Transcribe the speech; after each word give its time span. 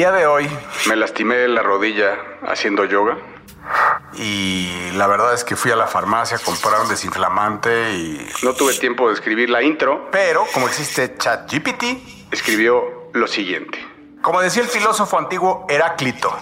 día 0.00 0.12
de 0.12 0.24
hoy 0.24 0.48
me 0.88 0.96
lastimé 0.96 1.46
la 1.46 1.62
rodilla 1.62 2.16
haciendo 2.48 2.86
yoga. 2.86 3.18
Y 4.16 4.92
la 4.94 5.06
verdad 5.06 5.34
es 5.34 5.44
que 5.44 5.56
fui 5.56 5.72
a 5.72 5.76
la 5.76 5.86
farmacia 5.86 6.38
a 6.38 6.40
comprar 6.40 6.80
un 6.80 6.88
desinflamante 6.88 7.92
y 7.92 8.26
no 8.42 8.54
tuve 8.54 8.72
tiempo 8.78 9.08
de 9.08 9.12
escribir 9.12 9.50
la 9.50 9.62
intro. 9.62 10.08
Pero 10.10 10.46
como 10.54 10.68
existe 10.68 11.18
ChatGPT, 11.18 11.84
escribió 12.32 13.10
lo 13.12 13.26
siguiente. 13.26 13.78
Como 14.22 14.40
decía 14.40 14.62
el 14.62 14.70
filósofo 14.70 15.18
antiguo 15.18 15.66
Heráclito, 15.68 16.34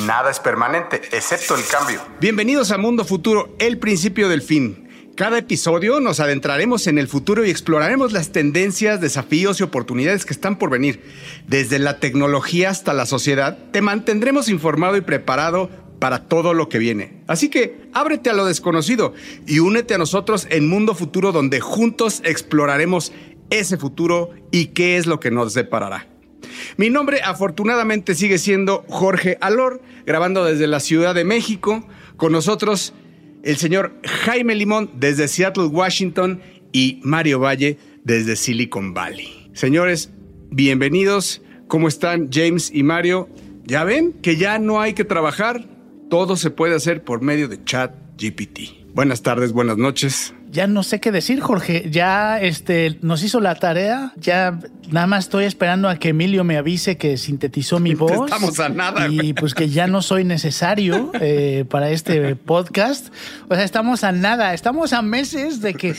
nada 0.00 0.32
es 0.32 0.40
permanente, 0.40 1.00
excepto 1.12 1.54
el 1.54 1.64
cambio. 1.68 2.00
Bienvenidos 2.18 2.72
a 2.72 2.78
Mundo 2.78 3.04
Futuro, 3.04 3.54
el 3.60 3.78
principio 3.78 4.28
del 4.28 4.42
fin. 4.42 4.87
Cada 5.18 5.38
episodio 5.38 5.98
nos 5.98 6.20
adentraremos 6.20 6.86
en 6.86 6.96
el 6.96 7.08
futuro 7.08 7.44
y 7.44 7.50
exploraremos 7.50 8.12
las 8.12 8.30
tendencias, 8.30 9.00
desafíos 9.00 9.58
y 9.58 9.64
oportunidades 9.64 10.24
que 10.24 10.32
están 10.32 10.58
por 10.58 10.70
venir. 10.70 11.02
Desde 11.48 11.80
la 11.80 11.98
tecnología 11.98 12.70
hasta 12.70 12.92
la 12.92 13.04
sociedad, 13.04 13.58
te 13.72 13.82
mantendremos 13.82 14.48
informado 14.48 14.96
y 14.96 15.00
preparado 15.00 15.70
para 15.98 16.26
todo 16.28 16.54
lo 16.54 16.68
que 16.68 16.78
viene. 16.78 17.24
Así 17.26 17.48
que 17.48 17.80
ábrete 17.92 18.30
a 18.30 18.32
lo 18.32 18.44
desconocido 18.44 19.12
y 19.44 19.58
únete 19.58 19.94
a 19.94 19.98
nosotros 19.98 20.46
en 20.50 20.68
Mundo 20.68 20.94
Futuro 20.94 21.32
donde 21.32 21.58
juntos 21.58 22.22
exploraremos 22.24 23.10
ese 23.50 23.76
futuro 23.76 24.30
y 24.52 24.66
qué 24.66 24.98
es 24.98 25.08
lo 25.08 25.18
que 25.18 25.32
nos 25.32 25.52
deparará. 25.52 26.06
Mi 26.76 26.90
nombre 26.90 27.22
afortunadamente 27.24 28.14
sigue 28.14 28.38
siendo 28.38 28.84
Jorge 28.88 29.36
Alor, 29.40 29.82
grabando 30.06 30.44
desde 30.44 30.68
la 30.68 30.78
Ciudad 30.78 31.12
de 31.16 31.24
México. 31.24 31.84
Con 32.16 32.30
nosotros 32.30 32.94
el 33.42 33.56
señor 33.56 34.00
Jaime 34.04 34.54
Limón 34.54 34.90
desde 34.94 35.28
Seattle, 35.28 35.66
Washington 35.66 36.40
y 36.72 37.00
Mario 37.02 37.40
Valle 37.40 37.78
desde 38.04 38.36
Silicon 38.36 38.94
Valley. 38.94 39.50
Señores, 39.52 40.10
bienvenidos. 40.50 41.42
¿Cómo 41.66 41.88
están 41.88 42.30
James 42.32 42.70
y 42.72 42.82
Mario? 42.82 43.28
Ya 43.64 43.84
ven 43.84 44.12
que 44.12 44.36
ya 44.36 44.58
no 44.58 44.80
hay 44.80 44.94
que 44.94 45.04
trabajar, 45.04 45.66
todo 46.08 46.36
se 46.36 46.50
puede 46.50 46.74
hacer 46.74 47.04
por 47.04 47.20
medio 47.20 47.48
de 47.48 47.62
chat 47.64 47.92
GPT. 48.16 48.92
Buenas 48.94 49.22
tardes, 49.22 49.52
buenas 49.52 49.76
noches 49.76 50.34
ya 50.50 50.66
no 50.66 50.82
sé 50.82 51.00
qué 51.00 51.12
decir, 51.12 51.40
Jorge. 51.40 51.88
Ya 51.90 52.40
este, 52.40 52.98
nos 53.02 53.22
hizo 53.22 53.40
la 53.40 53.54
tarea. 53.54 54.12
Ya 54.16 54.58
nada 54.90 55.06
más 55.06 55.24
estoy 55.24 55.44
esperando 55.44 55.88
a 55.88 55.96
que 55.96 56.10
Emilio 56.10 56.44
me 56.44 56.56
avise 56.56 56.96
que 56.96 57.16
sintetizó 57.16 57.78
mi 57.78 57.94
voz. 57.94 58.30
Estamos 58.30 58.58
a 58.60 58.68
nada. 58.68 59.08
Y 59.08 59.32
pues 59.32 59.54
que 59.54 59.68
ya 59.68 59.86
no 59.86 60.02
soy 60.02 60.24
necesario 60.24 61.10
eh, 61.20 61.64
para 61.68 61.90
este 61.90 62.36
podcast. 62.36 63.08
O 63.48 63.54
sea, 63.54 63.64
estamos 63.64 64.04
a 64.04 64.12
nada. 64.12 64.54
Estamos 64.54 64.92
a 64.92 65.02
meses 65.02 65.60
de 65.60 65.74
que 65.74 65.94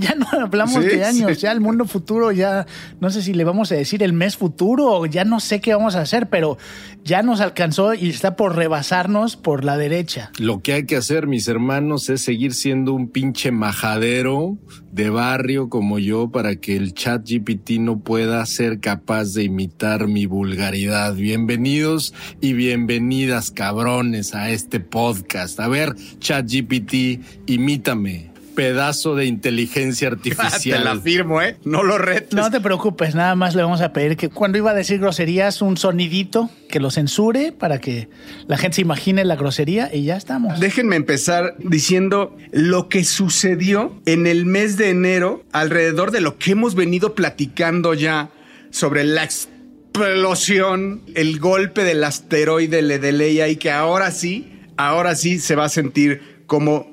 ya 0.00 0.14
no 0.14 0.26
hablamos 0.32 0.84
de 0.84 1.04
años. 1.04 1.40
Ya 1.40 1.52
el 1.52 1.60
mundo 1.60 1.84
futuro, 1.84 2.32
ya 2.32 2.66
no 3.00 3.10
sé 3.10 3.22
si 3.22 3.34
le 3.34 3.44
vamos 3.44 3.72
a 3.72 3.74
decir 3.74 4.02
el 4.02 4.12
mes 4.12 4.36
futuro 4.36 4.92
o 4.92 5.06
ya 5.06 5.24
no 5.24 5.40
sé 5.40 5.60
qué 5.60 5.74
vamos 5.74 5.96
a 5.96 6.00
hacer, 6.00 6.28
pero 6.28 6.58
ya 7.04 7.22
nos 7.22 7.40
alcanzó 7.40 7.94
y 7.94 8.10
está 8.10 8.36
por 8.36 8.56
rebasarnos 8.56 9.36
por 9.36 9.64
la 9.64 9.76
derecha. 9.76 10.30
Lo 10.38 10.62
que 10.62 10.72
hay 10.74 10.86
que 10.86 10.96
hacer, 10.96 11.26
mis 11.26 11.48
hermanos, 11.48 12.08
es 12.10 12.22
seguir 12.22 12.54
siendo 12.54 12.92
un 12.92 13.08
pinche 13.08 13.50
majadero 13.50 14.58
de 14.90 15.10
barrio 15.10 15.68
como 15.68 15.98
yo 15.98 16.30
para 16.30 16.56
que 16.56 16.76
el 16.76 16.94
chat 16.94 17.26
GPT 17.26 17.80
no 17.80 18.00
pueda 18.00 18.31
ser 18.46 18.80
capaz 18.80 19.34
de 19.34 19.44
imitar 19.44 20.08
mi 20.08 20.26
vulgaridad. 20.26 21.14
Bienvenidos 21.14 22.14
y 22.40 22.54
bienvenidas 22.54 23.50
cabrones 23.50 24.34
a 24.34 24.50
este 24.50 24.80
podcast. 24.80 25.60
A 25.60 25.68
ver, 25.68 25.94
chat 26.18 26.50
GPT, 26.50 27.20
imítame 27.46 28.31
pedazo 28.54 29.14
de 29.14 29.26
inteligencia 29.26 30.08
artificial. 30.12 30.78
te 30.78 30.84
la 30.84 30.98
firmo, 30.98 31.42
¿eh? 31.42 31.56
No 31.64 31.82
lo 31.82 31.98
retes. 31.98 32.34
No 32.34 32.50
te 32.50 32.60
preocupes, 32.60 33.14
nada 33.14 33.34
más 33.34 33.54
le 33.54 33.62
vamos 33.62 33.80
a 33.80 33.92
pedir 33.92 34.16
que 34.16 34.28
cuando 34.28 34.58
iba 34.58 34.70
a 34.70 34.74
decir 34.74 34.98
groserías, 35.00 35.62
un 35.62 35.76
sonidito 35.76 36.50
que 36.68 36.80
lo 36.80 36.90
censure 36.90 37.52
para 37.52 37.78
que 37.80 38.08
la 38.46 38.56
gente 38.56 38.76
se 38.76 38.82
imagine 38.82 39.24
la 39.24 39.36
grosería 39.36 39.94
y 39.94 40.04
ya 40.04 40.16
estamos. 40.16 40.58
Déjenme 40.60 40.96
empezar 40.96 41.54
diciendo 41.58 42.36
lo 42.50 42.88
que 42.88 43.04
sucedió 43.04 44.00
en 44.06 44.26
el 44.26 44.46
mes 44.46 44.76
de 44.76 44.90
enero 44.90 45.44
alrededor 45.52 46.10
de 46.10 46.20
lo 46.20 46.38
que 46.38 46.52
hemos 46.52 46.74
venido 46.74 47.14
platicando 47.14 47.94
ya 47.94 48.30
sobre 48.70 49.04
la 49.04 49.24
explosión, 49.24 51.02
el 51.14 51.38
golpe 51.38 51.84
del 51.84 52.02
asteroide 52.04 52.82
de 52.98 53.50
y 53.50 53.56
que 53.56 53.70
ahora 53.70 54.10
sí, 54.10 54.60
ahora 54.76 55.14
sí 55.14 55.38
se 55.38 55.54
va 55.54 55.66
a 55.66 55.68
sentir 55.68 56.42
como 56.46 56.91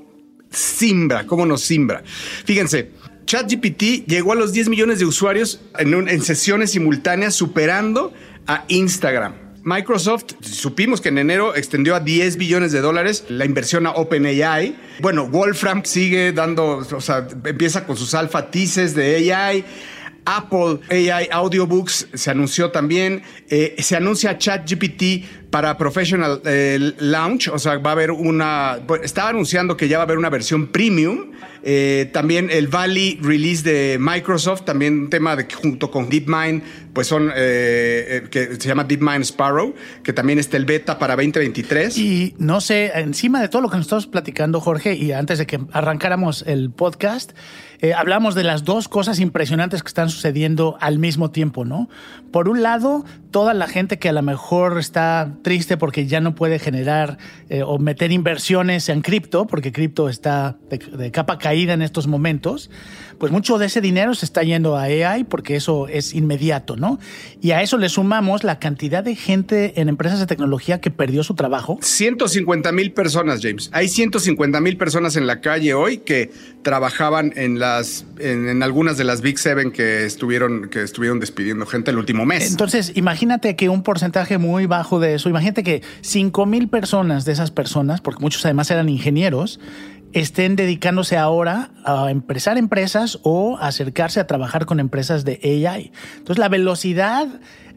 simbra, 0.49 1.25
cómo 1.25 1.45
nos 1.45 1.61
simbra. 1.61 2.03
Fíjense, 2.45 2.91
ChatGPT 3.25 4.07
llegó 4.07 4.33
a 4.33 4.35
los 4.35 4.53
10 4.53 4.69
millones 4.69 4.99
de 4.99 5.05
usuarios 5.05 5.61
en, 5.77 6.21
sesiones 6.23 6.71
simultáneas, 6.71 7.35
superando 7.35 8.11
a 8.47 8.65
Instagram. 8.69 9.33
Microsoft, 9.63 10.33
supimos 10.41 10.99
que 10.99 11.09
en 11.09 11.19
enero 11.19 11.55
extendió 11.55 11.93
a 11.93 11.99
10 11.99 12.37
billones 12.37 12.71
de 12.71 12.81
dólares 12.81 13.25
la 13.29 13.45
inversión 13.45 13.85
a 13.85 13.91
OpenAI. 13.91 14.75
Bueno, 15.01 15.27
Wolfram 15.27 15.83
sigue 15.83 16.31
dando, 16.31 16.77
o 16.77 17.01
sea, 17.01 17.27
empieza 17.45 17.85
con 17.85 17.95
sus 17.95 18.15
alfa 18.15 18.49
teases 18.49 18.95
de 18.95 19.31
AI. 19.31 19.63
Apple 20.25 20.79
AI 20.89 21.27
Audiobooks 21.31 22.07
se 22.13 22.31
anunció 22.31 22.71
también. 22.71 23.21
Eh, 23.49 23.75
se 23.79 23.95
anuncia 23.95 24.37
ChatGPT 24.37 25.48
para 25.49 25.77
Professional 25.77 26.41
eh, 26.45 26.93
Launch, 26.99 27.47
o 27.47 27.59
sea, 27.59 27.77
va 27.77 27.91
a 27.91 27.93
haber 27.93 28.11
una. 28.11 28.79
Estaba 29.03 29.29
anunciando 29.29 29.75
que 29.77 29.87
ya 29.87 29.97
va 29.97 30.03
a 30.03 30.05
haber 30.05 30.17
una 30.17 30.29
versión 30.29 30.67
premium. 30.67 31.31
Eh, 31.61 32.09
también 32.13 32.49
el 32.49 32.67
Valley 32.67 33.19
Release 33.21 33.63
de 33.63 33.97
Microsoft, 33.99 34.63
también 34.63 34.97
un 34.99 35.09
tema 35.09 35.35
de 35.35 35.47
junto 35.53 35.91
con 35.91 36.09
DeepMind, 36.09 36.61
pues 36.93 37.07
son. 37.07 37.29
que 37.29 38.57
se 38.59 38.67
llama 38.67 38.83
DeepMind 38.83 39.23
Sparrow, 39.23 39.73
que 40.03 40.13
también 40.13 40.39
está 40.39 40.57
el 40.57 40.65
beta 40.65 40.97
para 40.97 41.15
2023. 41.15 41.97
Y 41.97 42.35
no 42.37 42.61
sé, 42.61 42.91
encima 42.95 43.41
de 43.41 43.49
todo 43.49 43.61
lo 43.61 43.69
que 43.69 43.77
nos 43.77 43.87
estamos 43.87 44.07
platicando, 44.07 44.61
Jorge, 44.61 44.95
y 44.95 45.11
antes 45.11 45.37
de 45.39 45.47
que 45.47 45.59
arrancáramos 45.71 46.43
el 46.47 46.71
podcast. 46.71 47.33
Eh, 47.81 47.93
hablamos 47.93 48.35
de 48.35 48.43
las 48.43 48.65
dos 48.65 48.89
cosas 48.89 49.19
impresionantes 49.21 49.83
que 49.83 49.87
están 49.87 50.09
sucediendo 50.09 50.77
al 50.81 50.99
mismo 50.99 51.31
tiempo, 51.31 51.63
¿no? 51.63 51.87
Por 52.31 52.49
un 52.49 52.61
lado, 52.61 53.05
toda 53.31 53.53
la 53.53 53.67
gente 53.67 53.99
que 53.99 54.09
a 54.09 54.13
lo 54.13 54.21
mejor 54.21 54.79
está 54.79 55.31
triste 55.43 55.77
porque 55.77 56.07
ya 56.07 56.19
no 56.19 56.35
puede 56.35 56.59
generar 56.59 57.17
eh, 57.49 57.61
o 57.63 57.77
meter 57.77 58.11
inversiones 58.11 58.89
en 58.89 59.01
cripto, 59.01 59.45
porque 59.45 59.71
cripto 59.71 60.09
está 60.09 60.57
de, 60.69 61.11
capa 61.11 61.37
caída 61.37 61.73
en 61.73 61.81
estos 61.81 62.07
momentos, 62.07 62.71
pues 63.19 63.31
mucho 63.31 63.57
de 63.57 63.67
ese 63.67 63.81
dinero 63.81 64.15
se 64.15 64.25
está 64.25 64.43
yendo 64.43 64.77
a 64.77 64.83
AI 64.83 65.25
porque 65.25 65.55
eso 65.55 65.87
es 65.87 66.13
inmediato, 66.13 66.75
¿no? 66.75 66.99
Y 67.41 67.51
a 67.51 67.61
eso 67.61 67.77
le 67.77 67.89
sumamos 67.89 68.43
la 68.43 68.59
cantidad 68.59 69.03
de 69.03 69.15
gente 69.15 69.79
en 69.79 69.89
empresas 69.89 70.19
de 70.19 70.25
tecnología 70.25 70.81
que 70.81 70.89
perdió 70.89 71.23
su 71.23 71.35
trabajo. 71.35 71.77
150 71.81 72.71
mil 72.71 72.93
personas, 72.93 73.41
James. 73.41 73.69
Hay 73.73 73.89
150 73.89 74.59
mil 74.61 74.77
personas 74.77 75.15
en 75.17 75.27
la 75.27 75.41
calle 75.41 75.73
hoy 75.73 75.99
que 75.99 76.31
trabajaban 76.63 77.33
en 77.35 77.59
las 77.59 78.05
en, 78.19 78.63
algunas 78.63 78.97
de 78.97 79.03
las 79.03 79.21
Big 79.21 79.37
Seven 79.37 79.71
que 79.71 80.05
estuvieron 80.05 80.69
que 80.69 80.81
estuvieron 80.81 81.19
despidiendo 81.19 81.65
gente 81.65 81.91
el 81.91 81.97
último 81.97 82.25
mes. 82.25 82.49
Entonces, 82.49 82.93
imagínate 82.95 83.18
que 83.55 83.69
un 83.69 83.83
porcentaje 83.83 84.37
muy 84.37 84.65
bajo 84.65 84.99
de 84.99 85.15
eso, 85.15 85.29
imagínate 85.29 85.63
que 85.63 85.81
5 86.01 86.45
mil 86.45 86.69
personas 86.69 87.25
de 87.25 87.33
esas 87.33 87.51
personas, 87.51 88.01
porque 88.01 88.21
muchos 88.21 88.45
además 88.45 88.71
eran 88.71 88.89
ingenieros, 88.89 89.59
estén 90.13 90.55
dedicándose 90.55 91.17
ahora 91.17 91.71
a 91.85 92.09
empezar 92.09 92.57
empresas 92.57 93.19
o 93.23 93.57
acercarse 93.59 94.19
a 94.19 94.27
trabajar 94.27 94.65
con 94.65 94.79
empresas 94.79 95.25
de 95.25 95.39
AI. 95.43 95.91
Entonces 96.17 96.39
la 96.39 96.49
velocidad 96.49 97.27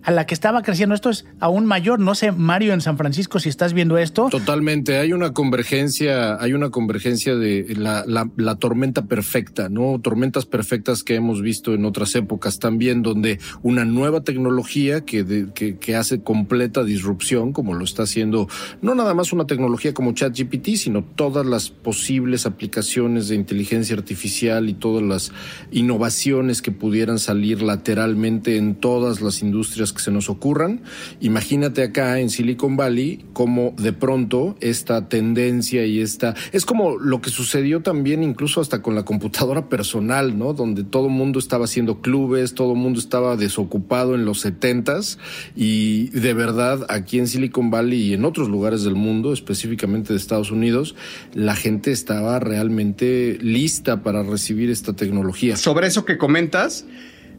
a 0.03 0.11
la 0.11 0.27
que 0.27 0.35
estaba 0.35 0.63
creciendo 0.63 0.95
esto 0.95 1.11
es 1.11 1.25
aún 1.41 1.67
mayor. 1.67 2.01
No 2.01 2.15
sé, 2.15 2.33
Mario, 2.33 2.73
en 2.73 2.81
San 2.81 2.97
Francisco, 2.97 3.39
si 3.39 3.49
estás 3.49 3.73
viendo 3.73 3.99
esto. 3.99 4.29
Totalmente. 4.31 4.99
Hay 4.99 5.13
una 5.13 5.33
convergencia, 5.33 6.41
hay 6.41 6.53
una 6.53 6.71
convergencia 6.71 7.37
de 7.37 7.75
la, 7.77 8.05
la, 8.07 8.56
tormenta 8.56 9.06
perfecta, 9.06 9.69
¿no? 9.69 9.99
Tormentas 10.00 10.47
perfectas 10.47 11.03
que 11.03 11.15
hemos 11.15 11.41
visto 11.43 11.75
en 11.75 11.85
otras 11.85 12.15
épocas 12.15 12.59
también, 12.59 13.03
donde 13.03 13.38
una 13.62 13.85
nueva 13.85 14.23
tecnología 14.23 15.05
que, 15.05 15.49
que, 15.55 15.79
que, 15.79 15.97
hace 15.97 16.23
completa 16.23 16.85
disrupción, 16.85 17.53
como 17.53 17.75
lo 17.75 17.85
está 17.85 18.05
haciendo, 18.05 18.49
no 18.81 18.94
nada 18.94 19.15
más 19.15 19.32
una 19.32 19.47
tecnología 19.47 19.94
como 19.94 20.12
ChatGPT, 20.12 20.76
sino 20.76 21.05
todas 21.05 21.47
las 21.47 21.71
posibles 21.71 22.47
aplicaciones 22.47 23.29
de 23.29 23.37
inteligencia 23.37 23.97
artificial 23.97 24.69
y 24.69 24.75
todas 24.75 25.03
las 25.03 25.32
innovaciones 25.71 26.62
que 26.62 26.73
pudieran 26.73 27.19
salir 27.19 27.62
lateralmente 27.62 28.56
en 28.56 28.75
todas 28.75 29.21
las 29.21 29.43
industrias 29.43 29.92
que 29.93 30.00
se 30.00 30.11
nos 30.11 30.29
ocurran. 30.29 30.83
Imagínate 31.21 31.83
acá 31.83 32.21
en 32.21 32.31
Silicon 32.31 32.77
Valley 32.77 33.25
como 33.33 33.75
de 33.79 33.93
pronto 33.93 34.56
esta 34.61 35.09
tendencia 35.09 35.85
y 35.87 36.00
esta... 36.00 36.35
Es 36.53 36.65
como 36.65 36.99
lo 36.99 37.21
que 37.21 37.31
sucedió 37.31 37.83
también 37.83 38.23
incluso 38.23 38.61
hasta 38.61 38.83
con 38.83 38.94
la 38.94 39.05
computadora 39.05 39.69
personal, 39.69 40.39
¿no? 40.39 40.53
Donde 40.53 40.85
todo 40.85 41.06
el 41.06 41.12
mundo 41.12 41.39
estaba 41.39 41.65
haciendo 41.65 42.00
clubes, 42.00 42.55
todo 42.55 42.73
el 42.73 42.79
mundo 42.79 42.99
estaba 42.99 43.37
desocupado 43.37 44.15
en 44.15 44.25
los 44.25 44.41
setentas 44.41 45.19
y 45.56 46.09
de 46.11 46.35
verdad 46.35 46.87
aquí 46.88 47.19
en 47.19 47.27
Silicon 47.27 47.71
Valley 47.71 48.00
y 48.03 48.15
en 48.15 48.25
otros 48.25 48.49
lugares 48.49 48.83
del 48.85 48.95
mundo, 48.95 49.33
específicamente 49.33 50.12
de 50.12 50.19
Estados 50.19 50.50
Unidos, 50.50 50.95
la 51.35 51.56
gente 51.56 51.93
estaba 51.93 52.38
realmente 52.38 53.38
lista 53.41 54.03
para 54.03 54.23
recibir 54.23 54.71
esta 54.71 54.95
tecnología. 54.95 55.56
Sobre 55.56 55.87
eso 55.87 56.05
que 56.05 56.19
comentas, 56.19 56.85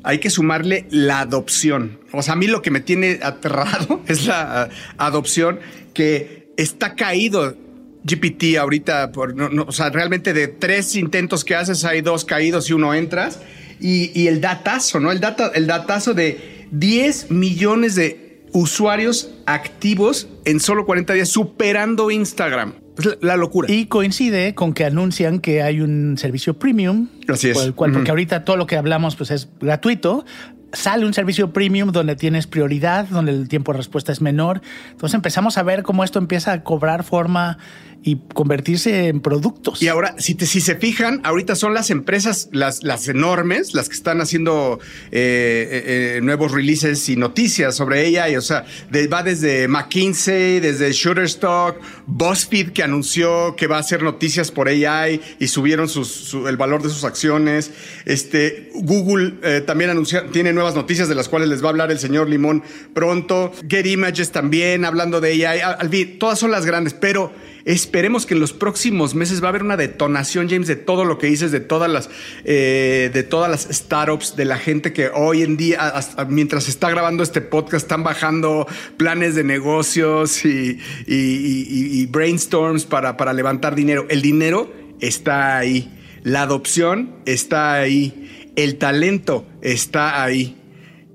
hay 0.04 0.20
que 0.20 0.30
sumarle 0.30 0.86
la 0.92 1.22
adopción. 1.22 2.00
O 2.12 2.22
sea, 2.22 2.34
a 2.34 2.38
mí 2.38 2.48
lo 2.48 2.62
que 2.62 2.72
me 2.72 2.82
tiene 2.82 3.20
aterrado 3.24 4.02
es 4.08 4.26
la 4.26 4.70
adopción 4.98 5.60
que 5.94 6.54
está 6.58 6.96
caído 6.96 7.56
GPT 8.04 8.58
ahorita, 8.60 9.12
por, 9.12 9.34
o 9.42 9.72
sea, 9.72 9.90
realmente 9.90 10.34
de 10.34 10.50
tres 10.50 10.96
intentos 10.96 11.46
que 11.46 11.56
haces 11.56 11.86
hay 11.86 12.02
dos 12.02 12.26
caídos 12.26 12.70
y 12.70 12.74
uno 12.74 12.94
entras. 12.94 13.40
Y, 13.80 14.28
el 14.28 14.40
datazo, 14.40 15.02
¿no? 15.02 15.12
El, 15.12 15.22
el 15.56 15.68
datazo 15.68 16.14
de 16.14 16.68
10 16.72 17.32
millones 17.32 17.96
de 17.96 18.46
usuarios 18.54 19.32
activos 19.46 20.30
en 20.46 20.62
solo 20.62 20.86
40 20.86 21.14
días, 21.14 21.28
superando 21.28 22.10
Instagram. 22.10 22.76
Es 22.98 23.18
la, 23.22 23.38
locura. 23.38 23.72
Y 23.72 23.86
coincide 23.88 24.54
con 24.56 24.74
que 24.74 24.86
anuncian 24.86 25.40
que 25.40 25.62
hay 25.62 25.82
un 25.82 26.18
servicio 26.18 26.54
premium. 26.54 27.08
Así 27.28 27.50
es. 27.50 27.72
cual, 27.72 27.92
Porque 27.92 28.12
ahorita 28.12 28.46
todo 28.46 28.58
lo 28.58 28.68
que 28.68 28.78
hablamos 28.78 29.16
pues, 29.16 29.32
es 29.32 29.50
gratuito, 29.60 30.26
sale 30.74 31.06
un 31.06 31.14
servicio 31.14 31.54
premium 31.54 31.92
donde 31.92 32.16
tienes 32.16 32.48
prioridad, 32.48 33.08
donde 33.08 33.32
el 33.32 33.48
tiempo 33.48 33.72
de 33.72 33.78
respuesta 33.78 34.12
es 34.12 34.22
menor. 34.22 34.62
Entonces 34.92 35.14
empezamos 35.16 35.58
a 35.58 35.64
ver 35.64 35.84
cómo 35.84 36.04
esto 36.04 36.20
empieza 36.20 36.52
a 36.52 36.64
cobrar 36.64 37.04
forma 37.04 37.58
y 38.04 38.18
convertirse 38.34 39.08
en 39.08 39.22
productos. 39.22 39.82
Y 39.82 39.88
ahora, 39.88 40.16
si, 40.18 40.34
si 40.34 40.60
se 40.60 40.76
fijan, 40.76 41.22
ahorita 41.24 41.56
son 41.56 41.74
las 41.74 41.90
empresas, 41.90 42.50
las, 42.52 42.84
las 42.84 43.08
enormes, 43.08 43.74
las 43.74 43.88
que 43.88 43.96
están 43.96 44.20
haciendo 44.20 44.80
eh, 45.12 45.70
eh, 45.72 46.18
eh, 46.18 46.22
nuevos 46.22 46.52
releases 46.52 47.08
y 47.08 47.16
noticias 47.16 47.76
sobre 47.76 48.06
ella. 48.06 48.30
Y, 48.30 48.36
o 48.36 48.42
sea, 48.42 48.66
va 49.12 49.24
desde 49.24 49.70
McKinsey, 49.70 50.60
desde 50.60 50.92
Shutterstock, 50.92 51.78
BuzzFeed 52.06 52.72
que 52.72 52.84
anunció 52.84 53.56
que 53.56 53.68
va 53.68 53.78
a 53.78 53.80
hacer 53.80 54.04
noticias 54.04 54.52
por 54.52 54.68
AI 54.68 55.22
y 55.40 55.48
subieron 55.48 55.90
el 56.46 56.58
valor 56.58 56.84
de 56.84 56.90
sus 56.90 57.06
acciones. 57.06 57.72
Este, 58.06 58.70
Google 58.76 59.62
también 59.62 59.90
anunció, 59.90 60.24
tiene 60.26 60.52
nuevas 60.52 60.76
noticias 60.76 61.08
de 61.08 61.16
las 61.16 61.30
cuales 61.30 61.48
les 61.48 61.64
va 61.64 61.68
a 61.68 61.70
hablar 61.70 61.92
el 61.92 62.00
señor 62.00 62.30
Limón 62.30 62.64
pronto. 62.94 63.54
Get 63.70 63.86
Images 63.86 64.32
también, 64.32 64.84
hablando 64.84 65.22
de 65.22 65.48
AI. 65.48 66.18
Todas 66.20 66.40
son 66.40 66.52
las 66.52 66.66
grandes, 66.66 66.94
pero 66.94 67.32
Esperemos 67.66 68.26
que 68.26 68.34
en 68.34 68.42
los 68.42 68.52
próximos 68.52 69.16
meses 69.16 69.42
va 69.42 69.48
a 69.48 69.50
haber 69.50 69.64
una 69.64 69.78
detonación, 69.78 70.50
James, 70.50 70.68
de 70.68 70.76
todo 70.76 71.06
lo 71.06 71.18
que 71.18 71.28
dices, 71.28 71.52
de 71.52 71.62
todas 71.62 71.90
las, 71.90 72.10
eh, 72.44 73.10
de 73.14 73.24
todas 73.24 73.50
las 73.50 73.68
startups, 73.74 74.36
de 74.36 74.44
la 74.44 74.58
gente 74.58 74.92
que 74.92 75.10
hoy 75.14 75.44
en 75.44 75.56
día, 75.56 75.94
mientras 76.28 76.68
está 76.68 76.90
grabando 76.90 77.24
este 77.24 77.40
podcast, 77.40 77.86
están 77.86 78.04
bajando 78.04 78.68
planes 78.98 79.36
de 79.36 79.46
negocios 79.46 80.44
y, 80.46 80.78
brainstorms 82.08 82.86
para, 82.86 83.16
para 83.16 83.32
levantar 83.32 83.76
dinero. 83.76 84.08
El 84.10 84.22
dinero 84.22 84.70
está 85.00 85.58
ahí. 85.58 85.90
La 86.24 86.42
adopción 86.42 87.16
está 87.26 87.76
ahí. 87.76 88.52
El 88.58 88.76
talento 88.76 89.46
está 89.62 90.22
ahí. 90.22 90.58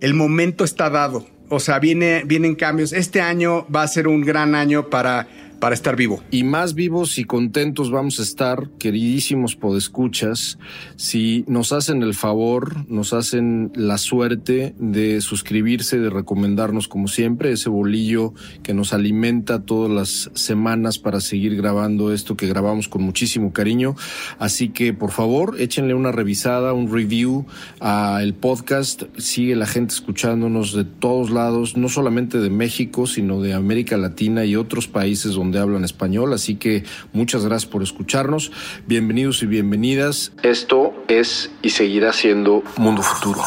El 0.00 0.14
momento 0.14 0.64
está 0.64 0.88
dado. 0.88 1.26
O 1.50 1.60
sea, 1.60 1.78
viene, 1.78 2.22
vienen 2.26 2.54
cambios. 2.54 2.92
Este 2.92 3.20
año 3.20 3.66
va 3.74 3.82
a 3.82 3.88
ser 3.88 4.08
un 4.08 4.22
gran 4.22 4.54
año 4.54 4.90
para 4.90 5.28
para 5.60 5.74
estar 5.74 5.96
vivo. 5.96 6.22
Y 6.30 6.44
más 6.44 6.74
vivos 6.74 7.18
y 7.18 7.24
contentos 7.24 7.90
vamos 7.90 8.20
a 8.20 8.22
estar, 8.22 8.70
queridísimos 8.78 9.56
podescuchas, 9.56 10.58
si 10.96 11.44
nos 11.48 11.72
hacen 11.72 12.02
el 12.02 12.14
favor, 12.14 12.88
nos 12.88 13.12
hacen 13.12 13.72
la 13.74 13.98
suerte 13.98 14.74
de 14.78 15.20
suscribirse, 15.20 15.98
de 15.98 16.10
recomendarnos 16.10 16.88
como 16.88 17.08
siempre, 17.08 17.52
ese 17.52 17.68
bolillo 17.68 18.34
que 18.62 18.74
nos 18.74 18.92
alimenta 18.92 19.62
todas 19.62 19.90
las 19.90 20.30
semanas 20.34 20.98
para 20.98 21.20
seguir 21.20 21.56
grabando 21.56 22.12
esto 22.12 22.36
que 22.36 22.46
grabamos 22.46 22.88
con 22.88 23.02
muchísimo 23.02 23.52
cariño. 23.52 23.96
Así 24.38 24.68
que 24.68 24.92
por 24.92 25.10
favor, 25.10 25.56
échenle 25.58 25.94
una 25.94 26.12
revisada, 26.12 26.72
un 26.72 26.92
review 26.92 27.46
a 27.80 28.20
el 28.22 28.34
podcast. 28.34 29.04
Sigue 29.16 29.56
la 29.56 29.66
gente 29.66 29.94
escuchándonos 29.94 30.72
de 30.72 30.84
todos 30.84 31.30
lados, 31.30 31.76
no 31.76 31.88
solamente 31.88 32.38
de 32.38 32.50
México, 32.50 33.06
sino 33.06 33.40
de 33.40 33.54
América 33.54 33.96
Latina 33.96 34.44
y 34.44 34.56
otros 34.56 34.86
países 34.86 35.32
donde 35.32 35.47
donde 35.48 35.60
hablan 35.60 35.84
español, 35.84 36.34
así 36.34 36.56
que 36.56 36.84
muchas 37.12 37.46
gracias 37.46 37.70
por 37.70 37.82
escucharnos. 37.82 38.52
Bienvenidos 38.86 39.42
y 39.42 39.46
bienvenidas. 39.46 40.32
Esto 40.42 40.92
es 41.08 41.50
y 41.62 41.70
seguirá 41.70 42.12
siendo 42.12 42.62
Mundo 42.76 43.02
Futuro. 43.02 43.40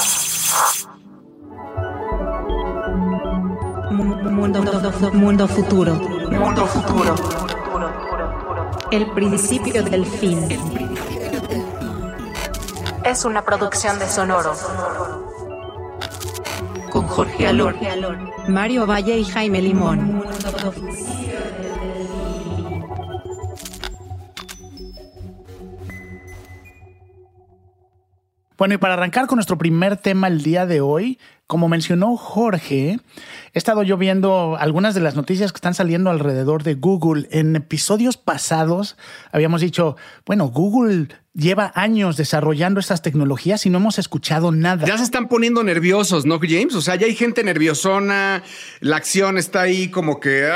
Mundo, 3.91 4.63
mundo 5.13 5.47
futuro. 5.47 5.93
Mundo 6.31 6.65
futuro. 6.65 7.15
El 8.89 9.05
principio 9.11 9.83
del 9.83 10.05
fin. 10.05 10.39
Es 13.05 13.25
una 13.25 13.43
producción 13.45 13.99
de 13.99 14.07
Sonoro. 14.07 14.53
Con 16.89 17.07
Jorge 17.07 17.47
Alor, 17.47 17.75
Mario 18.47 18.87
Valle 18.87 19.19
y 19.19 19.23
Jaime 19.23 19.61
Limón. 19.61 20.23
Bueno, 28.61 28.75
y 28.75 28.77
para 28.77 28.93
arrancar 28.93 29.25
con 29.25 29.37
nuestro 29.37 29.57
primer 29.57 29.97
tema 29.97 30.27
el 30.27 30.43
día 30.43 30.67
de 30.67 30.81
hoy, 30.81 31.17
como 31.47 31.67
mencionó 31.67 32.15
Jorge, 32.15 32.99
he 33.53 33.57
estado 33.57 33.81
yo 33.81 33.97
viendo 33.97 34.55
algunas 34.55 34.93
de 34.93 35.01
las 35.01 35.15
noticias 35.15 35.51
que 35.51 35.55
están 35.57 35.73
saliendo 35.73 36.11
alrededor 36.11 36.61
de 36.61 36.75
Google. 36.75 37.27
En 37.31 37.55
episodios 37.55 38.17
pasados 38.17 38.97
habíamos 39.31 39.61
dicho, 39.61 39.97
bueno, 40.27 40.49
Google 40.49 41.07
lleva 41.33 41.71
años 41.73 42.17
desarrollando 42.17 42.79
estas 42.79 43.01
tecnologías 43.01 43.65
y 43.65 43.71
no 43.71 43.79
hemos 43.79 43.97
escuchado 43.97 44.51
nada. 44.51 44.85
Ya 44.85 44.99
se 44.99 45.05
están 45.05 45.27
poniendo 45.27 45.63
nerviosos, 45.63 46.27
¿no, 46.27 46.39
James? 46.39 46.75
O 46.75 46.81
sea, 46.81 46.95
ya 46.97 47.07
hay 47.07 47.15
gente 47.15 47.43
nerviosona, 47.43 48.43
la 48.79 48.97
acción 48.97 49.39
está 49.39 49.61
ahí 49.61 49.89
como 49.89 50.19
que, 50.19 50.47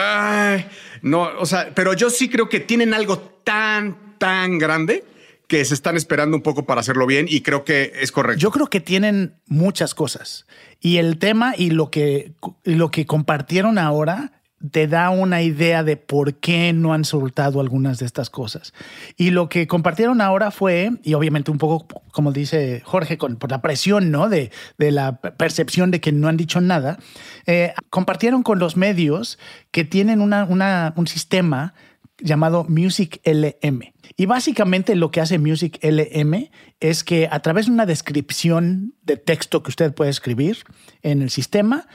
no, 1.02 1.30
o 1.40 1.46
sea, 1.48 1.72
pero 1.74 1.94
yo 1.94 2.12
sí 2.12 2.30
creo 2.30 2.50
que 2.50 2.60
tienen 2.60 2.94
algo 2.94 3.18
tan, 3.44 3.98
tan 4.20 4.60
grande 4.60 5.15
que 5.48 5.64
se 5.66 5.74
están 5.74 5.98
esperando 5.98 6.38
un 6.38 6.44
poco 6.44 6.66
para 6.66 6.82
hacerlo 6.82 7.06
bien 7.06 7.28
y 7.30 7.42
creo 7.42 7.64
que 7.64 7.94
es 8.02 8.12
correcto. 8.12 8.40
Yo 8.40 8.52
creo 8.52 8.68
que 8.68 8.80
tienen 8.80 9.36
muchas 9.48 9.94
cosas 9.94 10.46
y 10.80 10.98
el 10.98 11.18
tema 11.18 11.54
y 11.58 11.72
lo 11.72 11.92
que, 11.92 12.34
lo 12.64 12.92
que 12.92 13.06
compartieron 13.06 13.78
ahora 13.78 14.32
te 14.72 14.88
da 14.88 15.10
una 15.10 15.42
idea 15.42 15.84
de 15.84 15.98
por 15.98 16.36
qué 16.36 16.74
no 16.74 16.94
han 16.94 17.06
soltado 17.06 17.60
algunas 17.60 18.00
de 18.00 18.06
estas 18.06 18.30
cosas. 18.30 18.74
Y 19.18 19.32
lo 19.32 19.50
que 19.50 19.68
compartieron 19.68 20.22
ahora 20.22 20.52
fue, 20.52 20.92
y 21.04 21.14
obviamente 21.14 21.52
un 21.52 21.58
poco, 21.58 21.88
como 22.12 22.32
dice 22.32 22.82
Jorge, 22.86 23.18
por 23.18 23.52
la 23.52 23.62
presión 23.62 24.12
¿no? 24.12 24.30
de, 24.30 24.52
de 24.78 24.92
la 24.92 25.18
percepción 25.20 25.92
de 25.92 26.02
que 26.02 26.12
no 26.12 26.28
han 26.28 26.38
dicho 26.38 26.62
nada, 26.62 26.98
eh, 27.46 27.74
compartieron 27.90 28.44
con 28.44 28.60
los 28.60 28.78
medios 28.78 29.38
que 29.72 29.84
tienen 29.84 30.22
una, 30.22 30.94
un 30.96 31.08
sistema 31.08 31.74
llamado 32.26 32.66
Music 32.68 33.22
LM. 33.24 33.94
Y 34.18 34.26
básicamente 34.26 34.96
lo 34.96 35.12
que 35.12 35.22
hace 35.22 35.40
Music 35.40 35.80
LM 35.82 36.50
es 36.80 37.04
que 37.04 37.30
a 37.32 37.40
través 37.40 37.68
de 37.68 37.72
una 37.72 37.86
descripción 37.86 38.94
de 39.04 39.18
texto 39.18 39.64
que 39.64 39.70
usted 39.70 39.94
puede 39.94 40.12
escribir 40.12 40.58
en 41.04 41.22
el 41.22 41.30
sistema, 41.30 41.88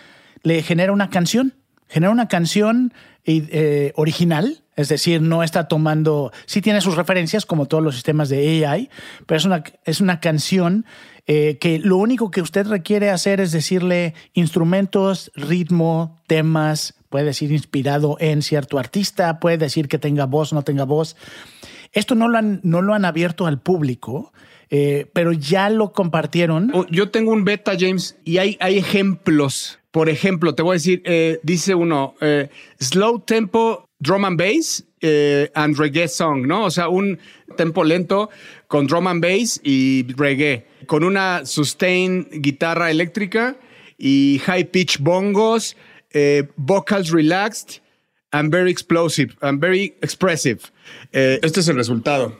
le 0.42 0.62
genera 0.62 0.92
una 0.92 1.10
canción. 1.10 1.54
Genera 1.88 2.12
una 2.12 2.28
canción 2.28 2.94
eh, 3.24 3.92
original, 3.96 4.62
es 4.76 4.88
decir, 4.88 5.20
no 5.20 5.42
está 5.42 5.68
tomando, 5.68 6.32
sí 6.46 6.62
tiene 6.62 6.80
sus 6.80 6.96
referencias 6.96 7.44
como 7.44 7.66
todos 7.66 7.82
los 7.82 7.94
sistemas 7.94 8.28
de 8.28 8.64
AI, 8.64 8.88
pero 9.26 9.36
es 9.36 9.44
una, 9.44 9.64
es 9.84 10.00
una 10.00 10.20
canción 10.20 10.86
eh, 11.26 11.58
que 11.58 11.78
lo 11.78 11.96
único 11.96 12.30
que 12.30 12.40
usted 12.40 12.66
requiere 12.66 13.10
hacer 13.10 13.40
es 13.40 13.52
decirle 13.52 14.14
instrumentos, 14.32 15.32
ritmo, 15.34 16.18
temas, 16.26 16.94
puede 17.10 17.26
decir 17.26 17.52
inspirado 17.52 18.16
en 18.20 18.40
cierto 18.40 18.78
artista, 18.78 19.38
puede 19.40 19.58
decir 19.58 19.88
que 19.88 19.98
tenga 19.98 20.24
voz, 20.24 20.52
no 20.54 20.62
tenga 20.62 20.84
voz. 20.84 21.16
Esto 21.92 22.14
no 22.14 22.28
lo 22.28 22.38
han, 22.38 22.60
no 22.62 22.80
lo 22.80 22.94
han 22.94 23.04
abierto 23.04 23.46
al 23.46 23.60
público, 23.60 24.32
eh, 24.70 25.06
pero 25.12 25.32
ya 25.32 25.68
lo 25.68 25.92
compartieron. 25.92 26.70
Oh, 26.72 26.86
yo 26.88 27.10
tengo 27.10 27.32
un 27.32 27.44
beta, 27.44 27.72
James, 27.78 28.16
y 28.24 28.38
hay, 28.38 28.56
hay 28.60 28.78
ejemplos. 28.78 29.80
Por 29.90 30.08
ejemplo, 30.08 30.54
te 30.54 30.62
voy 30.62 30.70
a 30.70 30.74
decir, 30.74 31.02
eh, 31.04 31.40
dice 31.42 31.74
uno, 31.74 32.14
eh, 32.20 32.48
slow 32.78 33.18
tempo 33.18 33.88
drum 33.98 34.24
and 34.24 34.38
bass 34.38 34.86
and 35.54 35.76
reggae 35.76 36.06
song, 36.06 36.46
¿no? 36.46 36.66
O 36.66 36.70
sea, 36.70 36.88
un 36.88 37.18
tempo 37.56 37.82
lento 37.82 38.30
con 38.68 38.86
drum 38.86 39.08
and 39.08 39.22
bass 39.22 39.60
y 39.64 40.06
reggae, 40.14 40.66
con 40.86 41.02
una 41.02 41.44
sustain 41.44 42.28
guitarra 42.30 42.90
eléctrica 42.90 43.56
y 43.98 44.40
high 44.44 44.70
pitch 44.70 44.98
bongos, 45.00 45.76
vocals 46.56 47.12
relaxed 47.12 47.80
and 48.32 48.50
very 48.50 48.70
explosive 48.70 49.36
and 49.42 49.60
very 49.60 49.94
expressive. 50.02 50.70
Eh, 51.12 51.38
este 51.42 51.60
es 51.60 51.68
el 51.68 51.76
resultado. 51.76 52.36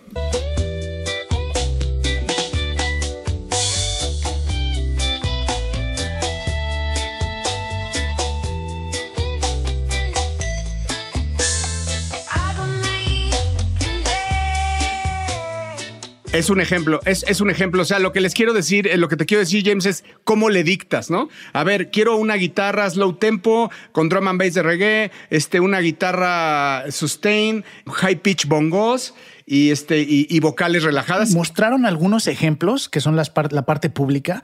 Es 16.41 16.49
un 16.49 16.59
ejemplo, 16.59 17.01
es, 17.05 17.23
es, 17.29 17.43
un 17.43 17.51
ejemplo. 17.51 17.83
O 17.83 17.85
sea, 17.85 17.99
lo 17.99 18.13
que 18.13 18.23
les 18.23 18.33
quiero 18.33 18.55
decir, 18.55 18.89
eh, 18.89 18.97
lo 18.97 19.09
que 19.09 19.17
te 19.17 19.27
quiero 19.27 19.41
decir, 19.41 19.63
James, 19.63 19.85
es 19.85 20.05
cómo 20.25 20.49
le 20.49 20.65
dictas, 20.65 21.11
¿no? 21.11 21.29
A 21.53 21.65
ver, 21.65 21.91
quiero 21.91 22.17
una 22.17 22.37
guitarra 22.37 22.89
slow 22.89 23.13
tempo 23.17 23.71
con 23.93 24.09
drum 24.09 24.27
and 24.27 24.41
bass 24.41 24.55
de 24.55 24.63
reggae, 24.63 25.11
este, 25.29 25.61
una 25.61 25.81
guitarra 25.81 26.91
sustain, 26.91 27.63
high 27.93 28.23
pitch 28.23 28.47
bongos 28.47 29.13
y, 29.45 29.71
este, 29.71 30.01
y, 30.01 30.41
vocales 30.41 30.83
relajadas. 30.83 31.33
Mostraron 31.33 31.85
algunos 31.85 32.27
ejemplos 32.27 32.89
que 32.89 33.01
son 33.01 33.17
las 33.17 33.31
la 33.51 33.67
parte 33.67 33.91
pública, 33.91 34.43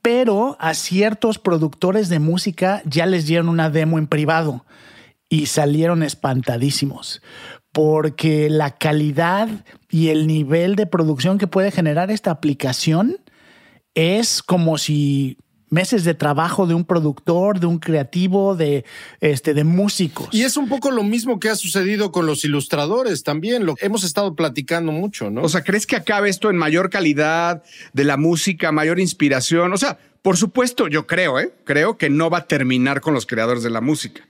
pero 0.00 0.56
a 0.60 0.74
ciertos 0.74 1.40
productores 1.40 2.08
de 2.08 2.20
música 2.20 2.82
ya 2.84 3.06
les 3.06 3.26
dieron 3.26 3.48
una 3.48 3.68
demo 3.68 3.98
en 3.98 4.06
privado 4.06 4.64
y 5.28 5.46
salieron 5.46 6.04
espantadísimos 6.04 7.20
porque 7.72 8.50
la 8.50 8.76
calidad 8.76 9.48
y 9.90 10.08
el 10.08 10.26
nivel 10.26 10.76
de 10.76 10.86
producción 10.86 11.38
que 11.38 11.46
puede 11.46 11.70
generar 11.70 12.10
esta 12.10 12.30
aplicación 12.30 13.18
es 13.94 14.42
como 14.42 14.78
si 14.78 15.38
meses 15.72 16.04
de 16.04 16.12
trabajo 16.12 16.66
de 16.66 16.74
un 16.74 16.84
productor, 16.84 17.58
de 17.58 17.66
un 17.66 17.78
creativo, 17.78 18.54
de, 18.54 18.84
este, 19.20 19.54
de 19.54 19.64
músicos. 19.64 20.28
Y 20.30 20.42
es 20.42 20.58
un 20.58 20.68
poco 20.68 20.90
lo 20.90 21.02
mismo 21.02 21.40
que 21.40 21.48
ha 21.48 21.56
sucedido 21.56 22.12
con 22.12 22.26
los 22.26 22.44
ilustradores 22.44 23.22
también, 23.22 23.64
lo 23.64 23.74
hemos 23.80 24.04
estado 24.04 24.36
platicando 24.36 24.92
mucho, 24.92 25.30
¿no? 25.30 25.40
O 25.40 25.48
sea, 25.48 25.64
¿crees 25.64 25.86
que 25.86 25.96
acabe 25.96 26.28
esto 26.28 26.50
en 26.50 26.58
mayor 26.58 26.90
calidad 26.90 27.62
de 27.94 28.04
la 28.04 28.18
música, 28.18 28.70
mayor 28.70 29.00
inspiración? 29.00 29.72
O 29.72 29.78
sea, 29.78 29.98
por 30.20 30.36
supuesto, 30.36 30.88
yo 30.88 31.06
creo, 31.06 31.40
¿eh? 31.40 31.54
Creo 31.64 31.96
que 31.96 32.10
no 32.10 32.28
va 32.28 32.38
a 32.38 32.46
terminar 32.46 33.00
con 33.00 33.14
los 33.14 33.24
creadores 33.24 33.62
de 33.62 33.70
la 33.70 33.80
música. 33.80 34.22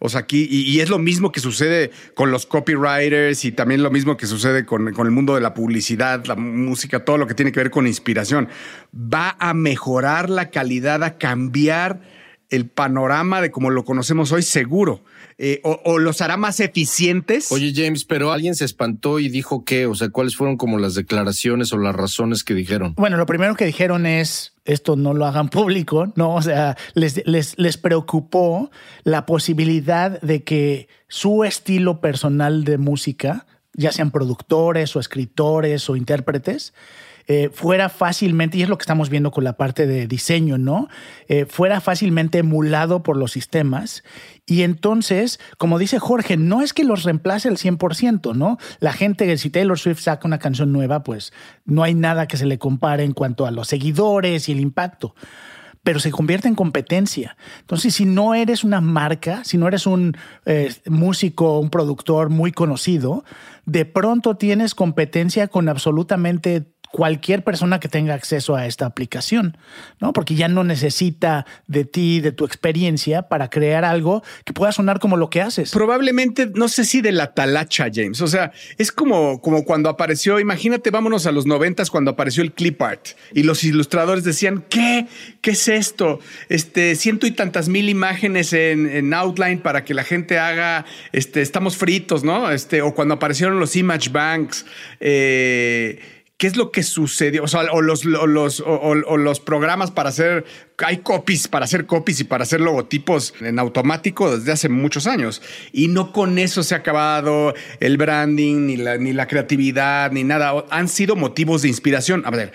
O 0.00 0.08
sea, 0.08 0.20
aquí, 0.20 0.46
y, 0.48 0.80
es 0.80 0.90
lo 0.90 0.98
mismo 0.98 1.32
que 1.32 1.40
sucede 1.40 1.90
con 2.14 2.30
los 2.30 2.46
copywriters 2.46 3.44
y 3.44 3.52
también 3.52 3.82
lo 3.82 3.90
mismo 3.90 4.16
que 4.16 4.26
sucede 4.26 4.64
con, 4.64 4.92
con, 4.92 5.06
el 5.06 5.12
mundo 5.12 5.34
de 5.34 5.40
la 5.40 5.54
publicidad, 5.54 6.24
la 6.26 6.36
música, 6.36 7.04
todo 7.04 7.18
lo 7.18 7.26
que 7.26 7.34
tiene 7.34 7.50
que 7.50 7.60
ver 7.60 7.70
con 7.70 7.86
inspiración. 7.86 8.48
Va 8.94 9.36
a 9.40 9.54
mejorar 9.54 10.30
la 10.30 10.50
calidad, 10.50 11.02
a 11.02 11.18
cambiar 11.18 12.00
el 12.50 12.68
panorama 12.68 13.40
de 13.40 13.50
como 13.50 13.70
lo 13.70 13.84
conocemos 13.84 14.32
hoy, 14.32 14.42
seguro. 14.42 15.02
Eh, 15.40 15.60
o, 15.62 15.98
los 15.98 16.20
hará 16.20 16.36
más 16.36 16.58
eficientes. 16.58 17.52
Oye, 17.52 17.72
James, 17.74 18.04
pero 18.04 18.32
alguien 18.32 18.56
se 18.56 18.64
espantó 18.64 19.20
y 19.20 19.28
dijo 19.28 19.64
qué, 19.64 19.86
o 19.86 19.94
sea, 19.94 20.08
cuáles 20.08 20.34
fueron 20.34 20.56
como 20.56 20.78
las 20.78 20.94
declaraciones 20.94 21.72
o 21.72 21.78
las 21.78 21.94
razones 21.94 22.42
que 22.42 22.54
dijeron. 22.54 22.94
Bueno, 22.96 23.16
lo 23.16 23.26
primero 23.26 23.54
que 23.54 23.64
dijeron 23.64 24.04
es 24.04 24.54
esto 24.68 24.94
no 24.96 25.14
lo 25.14 25.26
hagan 25.26 25.48
público, 25.58 26.12
¿no? 26.14 26.34
O 26.34 26.42
sea, 26.42 26.76
les, 26.94 27.26
les, 27.26 27.58
les 27.58 27.76
preocupó 27.76 28.70
la 29.02 29.26
posibilidad 29.26 30.20
de 30.20 30.44
que 30.44 30.88
su 31.08 31.42
estilo 31.44 32.00
personal 32.00 32.64
de 32.64 32.78
música, 32.78 33.46
ya 33.72 33.92
sean 33.92 34.10
productores 34.10 34.94
o 34.94 35.00
escritores 35.00 35.88
o 35.88 35.96
intérpretes, 35.96 36.74
eh, 37.30 37.50
fuera 37.52 37.90
fácilmente, 37.90 38.56
y 38.56 38.62
es 38.62 38.70
lo 38.70 38.78
que 38.78 38.82
estamos 38.82 39.10
viendo 39.10 39.30
con 39.30 39.44
la 39.44 39.52
parte 39.52 39.86
de 39.86 40.06
diseño, 40.06 40.56
¿no? 40.56 40.88
Eh, 41.28 41.44
fuera 41.44 41.82
fácilmente 41.82 42.38
emulado 42.38 43.02
por 43.02 43.18
los 43.18 43.32
sistemas. 43.32 44.02
Y 44.46 44.62
entonces, 44.62 45.38
como 45.58 45.78
dice 45.78 45.98
Jorge, 45.98 46.38
no 46.38 46.62
es 46.62 46.72
que 46.72 46.84
los 46.84 47.04
reemplace 47.04 47.48
al 47.48 47.58
100%, 47.58 48.34
¿no? 48.34 48.56
La 48.80 48.94
gente, 48.94 49.36
si 49.36 49.50
Taylor 49.50 49.78
Swift 49.78 50.00
saca 50.00 50.26
una 50.26 50.38
canción 50.38 50.72
nueva, 50.72 51.02
pues 51.02 51.34
no 51.66 51.82
hay 51.82 51.92
nada 51.92 52.26
que 52.26 52.38
se 52.38 52.46
le 52.46 52.58
compare 52.58 53.04
en 53.04 53.12
cuanto 53.12 53.44
a 53.44 53.50
los 53.50 53.68
seguidores 53.68 54.48
y 54.48 54.52
el 54.52 54.60
impacto 54.60 55.14
pero 55.88 56.00
se 56.00 56.10
convierte 56.10 56.48
en 56.48 56.54
competencia. 56.54 57.38
Entonces, 57.60 57.94
si 57.94 58.04
no 58.04 58.34
eres 58.34 58.62
una 58.62 58.82
marca, 58.82 59.42
si 59.44 59.56
no 59.56 59.66
eres 59.68 59.86
un 59.86 60.18
eh, 60.44 60.70
músico, 60.84 61.58
un 61.60 61.70
productor 61.70 62.28
muy 62.28 62.52
conocido, 62.52 63.24
de 63.64 63.86
pronto 63.86 64.36
tienes 64.36 64.74
competencia 64.74 65.48
con 65.48 65.66
absolutamente 65.66 66.66
cualquier 66.90 67.44
persona 67.44 67.80
que 67.80 67.88
tenga 67.88 68.14
acceso 68.14 68.56
a 68.56 68.66
esta 68.66 68.86
aplicación, 68.86 69.56
¿no? 70.00 70.12
Porque 70.12 70.34
ya 70.34 70.48
no 70.48 70.64
necesita 70.64 71.46
de 71.66 71.84
ti, 71.84 72.20
de 72.20 72.32
tu 72.32 72.44
experiencia 72.44 73.22
para 73.22 73.50
crear 73.50 73.84
algo 73.84 74.22
que 74.44 74.52
pueda 74.52 74.72
sonar 74.72 74.98
como 74.98 75.16
lo 75.16 75.30
que 75.30 75.42
haces. 75.42 75.70
Probablemente, 75.70 76.50
no 76.54 76.68
sé 76.68 76.84
si 76.84 77.00
de 77.00 77.12
la 77.12 77.34
talacha, 77.34 77.86
James. 77.92 78.20
O 78.20 78.26
sea, 78.26 78.52
es 78.78 78.92
como, 78.92 79.40
como 79.40 79.64
cuando 79.64 79.88
apareció, 79.88 80.40
imagínate, 80.40 80.90
vámonos 80.90 81.26
a 81.26 81.32
los 81.32 81.46
noventas 81.46 81.90
cuando 81.90 82.12
apareció 82.12 82.42
el 82.42 82.52
clip 82.52 82.80
art 82.80 83.08
y 83.32 83.42
los 83.42 83.64
ilustradores 83.64 84.24
decían, 84.24 84.64
¿qué? 84.68 85.06
¿Qué 85.40 85.50
es 85.52 85.68
esto? 85.68 86.20
Este, 86.48 86.94
ciento 86.96 87.26
y 87.26 87.32
tantas 87.32 87.68
mil 87.68 87.88
imágenes 87.88 88.52
en, 88.52 88.88
en 88.88 89.12
outline 89.14 89.60
para 89.60 89.84
que 89.84 89.94
la 89.94 90.04
gente 90.04 90.38
haga, 90.38 90.84
este, 91.12 91.42
estamos 91.42 91.76
fritos, 91.76 92.24
¿no? 92.24 92.50
Este, 92.50 92.82
o 92.82 92.94
cuando 92.94 93.14
aparecieron 93.14 93.58
los 93.60 93.76
image 93.76 94.08
banks, 94.10 94.66
eh, 95.00 96.17
¿Qué 96.38 96.46
es 96.46 96.56
lo 96.56 96.70
que 96.70 96.84
sucedió? 96.84 97.42
O 97.42 97.48
sea, 97.48 97.62
o 97.72 97.82
los, 97.82 98.04
los, 98.04 98.62
o, 98.64 98.94
los 98.94 99.40
programas 99.40 99.90
para 99.90 100.10
hacer, 100.10 100.44
hay 100.78 100.98
copies, 100.98 101.48
para 101.48 101.64
hacer 101.64 101.84
copies 101.84 102.20
y 102.20 102.24
para 102.24 102.44
hacer 102.44 102.60
logotipos 102.60 103.34
en 103.40 103.58
automático 103.58 104.38
desde 104.38 104.52
hace 104.52 104.68
muchos 104.68 105.08
años. 105.08 105.42
Y 105.72 105.88
no 105.88 106.12
con 106.12 106.38
eso 106.38 106.62
se 106.62 106.76
ha 106.76 106.78
acabado 106.78 107.54
el 107.80 107.96
branding, 107.96 108.66
ni 108.66 108.76
la, 108.76 108.98
ni 108.98 109.12
la 109.12 109.26
creatividad, 109.26 110.12
ni 110.12 110.22
nada. 110.22 110.64
Han 110.70 110.86
sido 110.86 111.16
motivos 111.16 111.62
de 111.62 111.68
inspiración. 111.70 112.22
A 112.24 112.30
ver, 112.30 112.52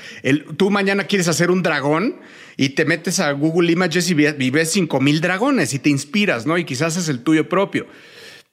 tú 0.56 0.72
mañana 0.72 1.04
quieres 1.04 1.28
hacer 1.28 1.52
un 1.52 1.62
dragón 1.62 2.22
y 2.56 2.70
te 2.70 2.86
metes 2.86 3.20
a 3.20 3.34
Google 3.34 3.70
Images 3.70 4.10
y 4.10 4.14
ves 4.14 4.72
5000 4.72 5.20
dragones 5.20 5.74
y 5.74 5.80
te 5.80 5.90
inspiras, 5.90 6.46
¿no? 6.46 6.58
Y 6.58 6.64
quizás 6.64 6.96
es 6.96 7.10
el 7.10 7.22
tuyo 7.22 7.50
propio 7.50 7.88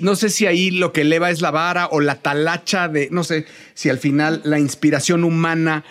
no 0.01 0.17
sé 0.17 0.31
si 0.31 0.47
ahí 0.47 0.71
lo 0.71 0.93
que 0.93 1.03
eleva 1.03 1.31
es 1.31 1.41
la 1.41 1.51
vara 1.51 1.89
o 1.91 2.01
la 2.01 2.17
talacha 2.17 2.89
de, 2.89 3.09
no 3.11 3.25
sé, 3.25 3.47
si 3.75 3.89
al 3.89 3.99
final 3.99 4.41
la 4.45 4.59
inspiración 4.59 5.25
humana 5.25 5.85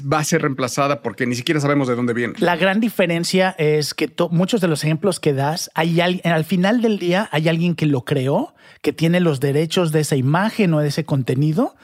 va 0.00 0.18
a 0.18 0.24
ser 0.24 0.42
reemplazada 0.42 1.02
porque 1.02 1.26
ni 1.26 1.34
siquiera 1.34 1.60
sabemos 1.60 1.88
de 1.88 1.94
dónde 1.94 2.14
viene. 2.14 2.34
La 2.38 2.56
gran 2.56 2.80
diferencia 2.80 3.54
es 3.58 3.94
que 3.94 4.12
muchos 4.30 4.60
de 4.60 4.68
los 4.68 4.82
ejemplos 4.84 5.20
que 5.20 5.32
das, 5.32 5.70
hay 5.74 6.00
al 6.00 6.44
final 6.44 6.82
del 6.82 6.98
día 6.98 7.28
hay 7.32 7.48
alguien 7.48 7.74
que 7.74 7.86
lo 7.86 8.04
creó, 8.04 8.54
que 8.82 8.92
tiene 8.92 9.20
los 9.20 9.40
derechos 9.40 9.92
de 9.92 10.00
esa 10.00 10.16
imagen 10.16 10.74
o 10.74 10.80
de 10.80 10.88
ese 10.88 11.04
contenido 11.04 11.76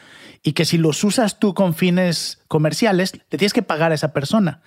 y 0.43 0.53
que 0.53 0.65
si 0.65 0.79
los 0.79 1.05
usas 1.05 1.39
tú 1.39 1.55
con 1.55 1.75
fines 1.75 2.41
comerciales, 2.49 3.13
te 3.13 3.39
tienes 3.39 3.53
que 3.53 3.63
pagar 3.63 3.93
a 3.93 3.95
esa 3.95 4.13
persona. 4.13 4.63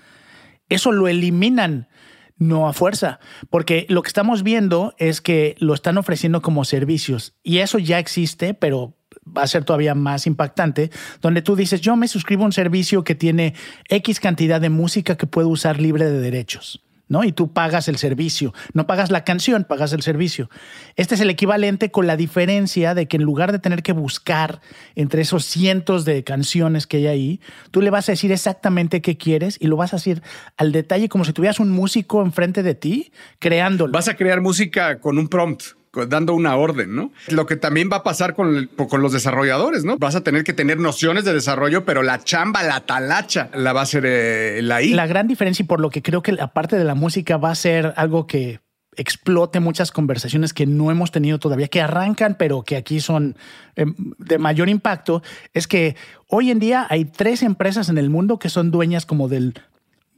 Eso 0.70 0.92
lo 0.92 1.08
eliminan 1.08 1.88
no 2.38 2.68
a 2.68 2.74
fuerza, 2.74 3.20
porque 3.50 3.86
lo 3.90 4.02
que 4.02 4.08
estamos 4.08 4.44
viendo 4.44 4.94
es 4.98 5.22
que 5.22 5.56
lo 5.60 5.74
están 5.74 5.98
ofreciendo 5.98 6.42
como 6.42 6.66
servicios 6.66 7.36
y 7.44 7.60
eso 7.60 7.80
ya 7.80 8.00
existe, 8.00 8.54
pero 8.54 8.96
va 9.26 9.44
a 9.44 9.48
ser 9.48 9.64
todavía 9.64 9.96
más 9.96 10.28
impactante, 10.28 10.92
donde 11.22 11.42
tú 11.42 11.56
dices, 11.56 11.82
yo 11.82 11.96
me 11.96 12.08
suscribo 12.08 12.44
a 12.44 12.48
un 12.48 12.52
servicio 12.52 13.04
que 13.04 13.16
tiene 13.16 13.54
X 13.90 14.20
cantidad 14.20 14.60
de 14.60 14.70
música 14.70 15.16
que 15.16 15.28
puedo 15.28 15.50
usar 15.50 15.80
libre 15.80 16.06
de 16.06 16.20
derechos. 16.20 16.84
¿No? 17.14 17.24
Y 17.24 17.32
tú 17.32 17.54
pagas 17.54 17.88
el 17.88 17.98
servicio. 17.98 18.54
No 18.74 18.88
pagas 18.88 19.12
la 19.12 19.24
canción, 19.24 19.64
pagas 19.64 19.94
el 19.94 20.02
servicio. 20.02 20.50
Este 20.98 21.16
es 21.16 21.22
el 21.22 21.30
equivalente 21.30 21.92
con 21.92 22.08
la 22.08 22.18
diferencia 22.18 22.96
de 22.96 23.08
que 23.08 23.18
en 23.18 23.24
lugar 23.24 23.52
de 23.52 23.60
tener 23.60 23.84
que 23.84 23.94
buscar 23.94 24.60
entre 24.96 25.22
esos 25.22 25.46
cientos 25.46 26.06
de 26.06 26.24
canciones 26.24 26.88
que 26.88 26.98
hay 26.98 27.08
ahí, 27.08 27.42
tú 27.72 27.82
le 27.82 27.92
vas 27.92 28.10
a 28.10 28.14
decir 28.14 28.32
exactamente 28.32 29.02
qué 29.02 29.16
quieres 29.16 29.58
y 29.62 29.68
lo 29.68 29.78
vas 29.78 29.94
a 29.94 29.98
decir 29.98 30.24
al 30.58 30.72
detalle 30.72 31.08
como 31.08 31.24
si 31.24 31.34
tuvieras 31.34 31.60
un 31.60 31.70
músico 31.70 32.24
enfrente 32.24 32.64
de 32.64 32.74
ti 32.74 33.12
creándolo. 33.38 33.94
Vas 33.94 34.08
a 34.08 34.16
crear 34.16 34.42
música 34.42 35.00
con 35.00 35.20
un 35.20 35.28
prompt 35.28 35.83
dando 36.08 36.34
una 36.34 36.56
orden, 36.56 36.96
¿no? 36.96 37.12
Lo 37.28 37.46
que 37.46 37.56
también 37.56 37.90
va 37.92 37.98
a 37.98 38.04
pasar 38.04 38.34
con, 38.34 38.70
con, 38.90 39.02
los 39.02 39.14
desarrolladores, 39.14 39.86
¿no? 39.86 39.98
Vas 39.98 40.16
a 40.16 40.22
tener 40.22 40.44
que 40.44 40.54
tener 40.54 40.80
nociones 40.80 41.24
de 41.24 41.34
desarrollo, 41.34 41.86
pero 41.86 42.02
la 42.02 42.24
chamba, 42.24 42.64
la 42.64 42.82
talacha, 42.82 43.50
la 43.54 43.74
va 43.74 43.82
a 43.82 43.86
ser 43.86 44.04
eh, 44.06 44.62
la 44.64 44.82
I. 44.82 44.94
La 44.94 45.08
gran 45.08 45.28
diferencia 45.28 45.64
y 45.64 45.68
por 45.68 45.80
lo 45.80 45.90
que 45.90 46.02
creo 46.02 46.24
que 46.24 46.32
la 46.32 46.48
parte 46.48 46.78
de 46.78 46.84
la 46.84 46.96
música 46.96 47.38
va 47.38 47.52
a 47.52 47.56
ser 47.56 47.94
algo 47.96 48.26
que 48.26 48.60
explote 48.96 49.60
muchas 49.60 49.92
conversaciones 49.92 50.54
que 50.54 50.66
no 50.66 50.92
hemos 50.92 51.12
tenido 51.12 51.40
todavía, 51.40 51.68
que 51.68 51.82
arrancan, 51.82 52.36
pero 52.38 52.64
que 52.64 52.76
aquí 52.76 53.00
son 53.00 53.36
em, 53.76 53.96
de 54.18 54.38
mayor 54.38 54.70
impacto, 54.70 55.24
es 55.54 55.68
que 55.68 55.96
hoy 56.28 56.52
en 56.52 56.60
día 56.60 56.86
hay 56.90 57.06
tres 57.06 57.44
empresas 57.44 57.90
en 57.90 57.98
el 57.98 58.10
mundo 58.10 58.40
que 58.40 58.50
son 58.50 58.72
dueñas 58.72 59.06
como 59.06 59.28
del 59.28 59.54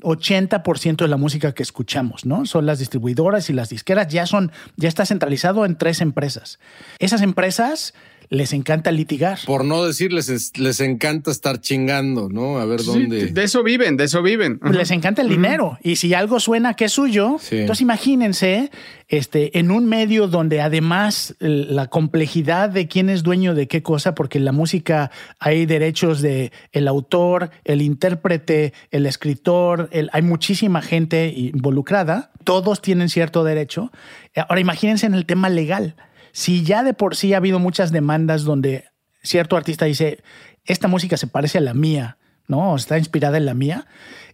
80% 0.06 0.98
de 0.98 1.08
la 1.08 1.18
música 1.18 1.54
que 1.54 1.64
escuchamos, 1.64 2.26
¿no? 2.26 2.46
Son 2.46 2.66
las 2.66 2.80
distribuidoras 2.80 3.50
y 3.50 3.54
las 3.54 3.70
disqueras, 3.70 4.08
ya 4.08 4.26
son, 4.26 4.52
ya 4.78 4.88
está 4.88 5.06
centralizado 5.06 5.66
en 5.66 5.76
tres 5.76 6.00
empresas. 6.00 6.60
Esas 7.00 7.22
empresas 7.22 7.94
les 8.30 8.54
encanta 8.54 8.92
litigar. 8.92 9.40
Por 9.46 9.66
no 9.66 9.86
decirles, 9.86 10.52
les 10.58 10.80
encanta 10.80 11.32
estar 11.32 11.60
chingando, 11.62 12.30
¿no? 12.30 12.60
A 12.60 12.66
ver 12.66 12.84
dónde. 12.84 13.28
De 13.28 13.44
eso 13.44 13.64
viven, 13.64 13.98
de 13.98 14.06
eso 14.06 14.22
viven. 14.22 14.60
Les 14.72 14.92
encanta 14.92 15.22
el 15.22 15.30
dinero. 15.30 15.78
Y 15.84 15.98
si 15.98 16.14
algo 16.14 16.40
suena 16.40 16.74
que 16.74 16.86
es 16.86 16.92
suyo, 16.92 17.38
entonces 17.52 17.82
imagínense 17.82 18.72
este, 19.08 19.60
en 19.60 19.72
un 19.72 19.86
medio 19.86 20.28
donde 20.28 20.62
además 20.62 21.36
la 21.40 21.88
complejidad 21.88 22.70
de 22.70 22.88
quién 22.88 23.10
es 23.10 23.24
dueño 23.24 23.54
de 23.54 23.68
qué 23.68 23.84
cosa, 23.84 24.16
porque 24.16 24.38
en 24.38 24.46
la 24.46 24.52
música 24.52 25.12
hay 25.40 25.66
derechos 25.66 26.22
de 26.22 26.52
el 26.72 26.88
autor, 26.88 27.52
el 27.64 27.82
intérprete, 27.82 28.74
el 28.92 29.06
escritor, 29.06 29.90
hay 30.12 30.22
muchísima 30.22 30.82
gente 30.82 31.34
involucrada, 31.36 32.32
todos 32.44 32.82
tienen 32.82 33.10
cierto 33.10 33.44
derecho. 33.44 33.92
Ahora 34.36 34.60
imagínense 34.60 35.06
en 35.06 35.14
el 35.14 35.26
tema 35.26 35.50
legal 35.50 35.96
si 36.36 36.66
ya 36.66 36.84
de 36.84 36.94
por 36.94 37.16
sí 37.16 37.34
ha 37.34 37.38
habido 37.38 37.60
muchas 37.60 37.94
demandas 37.94 38.44
donde 38.44 38.90
cierto 39.24 39.56
artista 39.56 39.86
dice, 39.86 40.22
esta 40.66 40.90
música 40.90 41.16
se 41.16 41.28
parece 41.28 41.60
a 41.60 41.62
la 41.62 41.74
mía, 41.74 42.18
¿no? 42.50 42.76
Está 42.76 42.98
inspirada 42.98 43.38
en 43.38 43.46
la 43.46 43.54
mía. 43.54 43.88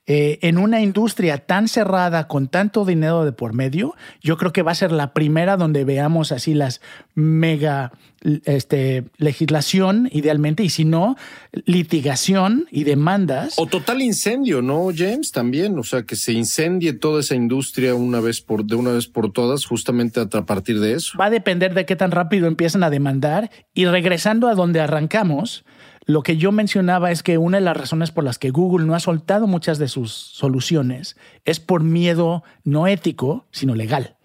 Eh, 0.07 0.39
en 0.41 0.57
una 0.57 0.81
industria 0.81 1.37
tan 1.37 1.67
cerrada, 1.67 2.27
con 2.27 2.47
tanto 2.47 2.85
dinero 2.85 3.23
de 3.23 3.31
por 3.33 3.53
medio, 3.53 3.93
yo 4.19 4.35
creo 4.35 4.51
que 4.51 4.63
va 4.63 4.71
a 4.71 4.75
ser 4.75 4.91
la 4.91 5.13
primera 5.13 5.57
donde 5.57 5.85
veamos 5.85 6.31
así 6.31 6.55
las 6.55 6.81
mega 7.13 7.91
este, 8.45 9.03
legislación, 9.17 10.09
idealmente, 10.11 10.63
y 10.63 10.69
si 10.69 10.85
no, 10.85 11.17
litigación 11.65 12.65
y 12.71 12.83
demandas. 12.83 13.53
O 13.57 13.67
total 13.67 14.01
incendio, 14.01 14.61
¿no, 14.61 14.89
James? 14.95 15.31
También, 15.31 15.77
o 15.77 15.83
sea, 15.83 16.03
que 16.03 16.15
se 16.15 16.33
incendie 16.33 16.93
toda 16.93 17.19
esa 17.19 17.35
industria 17.35 17.93
una 17.93 18.19
vez 18.21 18.41
por, 18.41 18.65
de 18.65 18.75
una 18.75 18.91
vez 18.91 19.07
por 19.07 19.31
todas, 19.31 19.65
justamente 19.65 20.19
a 20.19 20.45
partir 20.45 20.79
de 20.79 20.93
eso. 20.93 21.17
Va 21.19 21.25
a 21.25 21.29
depender 21.29 21.73
de 21.73 21.85
qué 21.85 21.95
tan 21.95 22.11
rápido 22.11 22.47
empiezan 22.47 22.83
a 22.83 22.89
demandar. 22.89 23.51
Y 23.73 23.85
regresando 23.85 24.47
a 24.47 24.55
donde 24.55 24.81
arrancamos, 24.81 25.63
lo 26.05 26.23
que 26.23 26.37
yo 26.37 26.51
mencionaba 26.51 27.11
es 27.11 27.23
que 27.23 27.37
una 27.37 27.57
de 27.57 27.63
las 27.63 27.77
razones 27.77 28.11
por 28.11 28.23
las 28.23 28.39
que 28.39 28.49
Google 28.49 28.85
no 28.85 28.95
ha 28.95 28.99
soltado 28.99 29.47
muchas 29.47 29.77
de 29.77 29.87
sus 29.87 30.11
soluciones 30.11 31.15
es 31.45 31.59
por 31.59 31.83
miedo 31.83 32.43
no 32.63 32.87
ético, 32.87 33.45
sino 33.51 33.75
legal, 33.75 34.15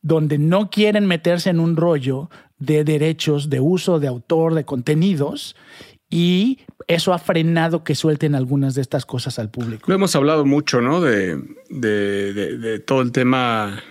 donde 0.00 0.38
no 0.38 0.70
quieren 0.70 1.06
meterse 1.06 1.50
en 1.50 1.60
un 1.60 1.76
rollo 1.76 2.30
de 2.58 2.84
derechos 2.84 3.50
de 3.50 3.60
uso 3.60 4.00
de 4.00 4.08
autor 4.08 4.54
de 4.54 4.64
contenidos 4.64 5.54
y 6.08 6.60
eso 6.88 7.12
ha 7.12 7.18
frenado 7.18 7.84
que 7.84 7.94
suelten 7.94 8.34
algunas 8.34 8.74
de 8.74 8.82
estas 8.82 9.06
cosas 9.06 9.38
al 9.38 9.50
público. 9.50 9.84
Lo 9.86 9.94
hemos 9.94 10.14
hablado 10.16 10.44
mucho, 10.44 10.80
¿no? 10.80 11.00
De, 11.00 12.82
todo 12.86 13.02
el 13.02 13.12
tema 13.12 13.82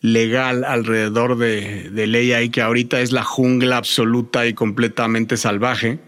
legal 0.00 0.64
alrededor 0.64 1.36
de, 1.38 1.90
de 1.90 2.06
ley 2.06 2.32
ahí 2.32 2.50
que 2.50 2.62
ahorita 2.62 3.00
es 3.00 3.10
la 3.10 3.24
jungla 3.24 3.78
absoluta 3.78 4.46
y 4.46 4.54
completamente 4.54 5.36
salvaje 5.36 5.98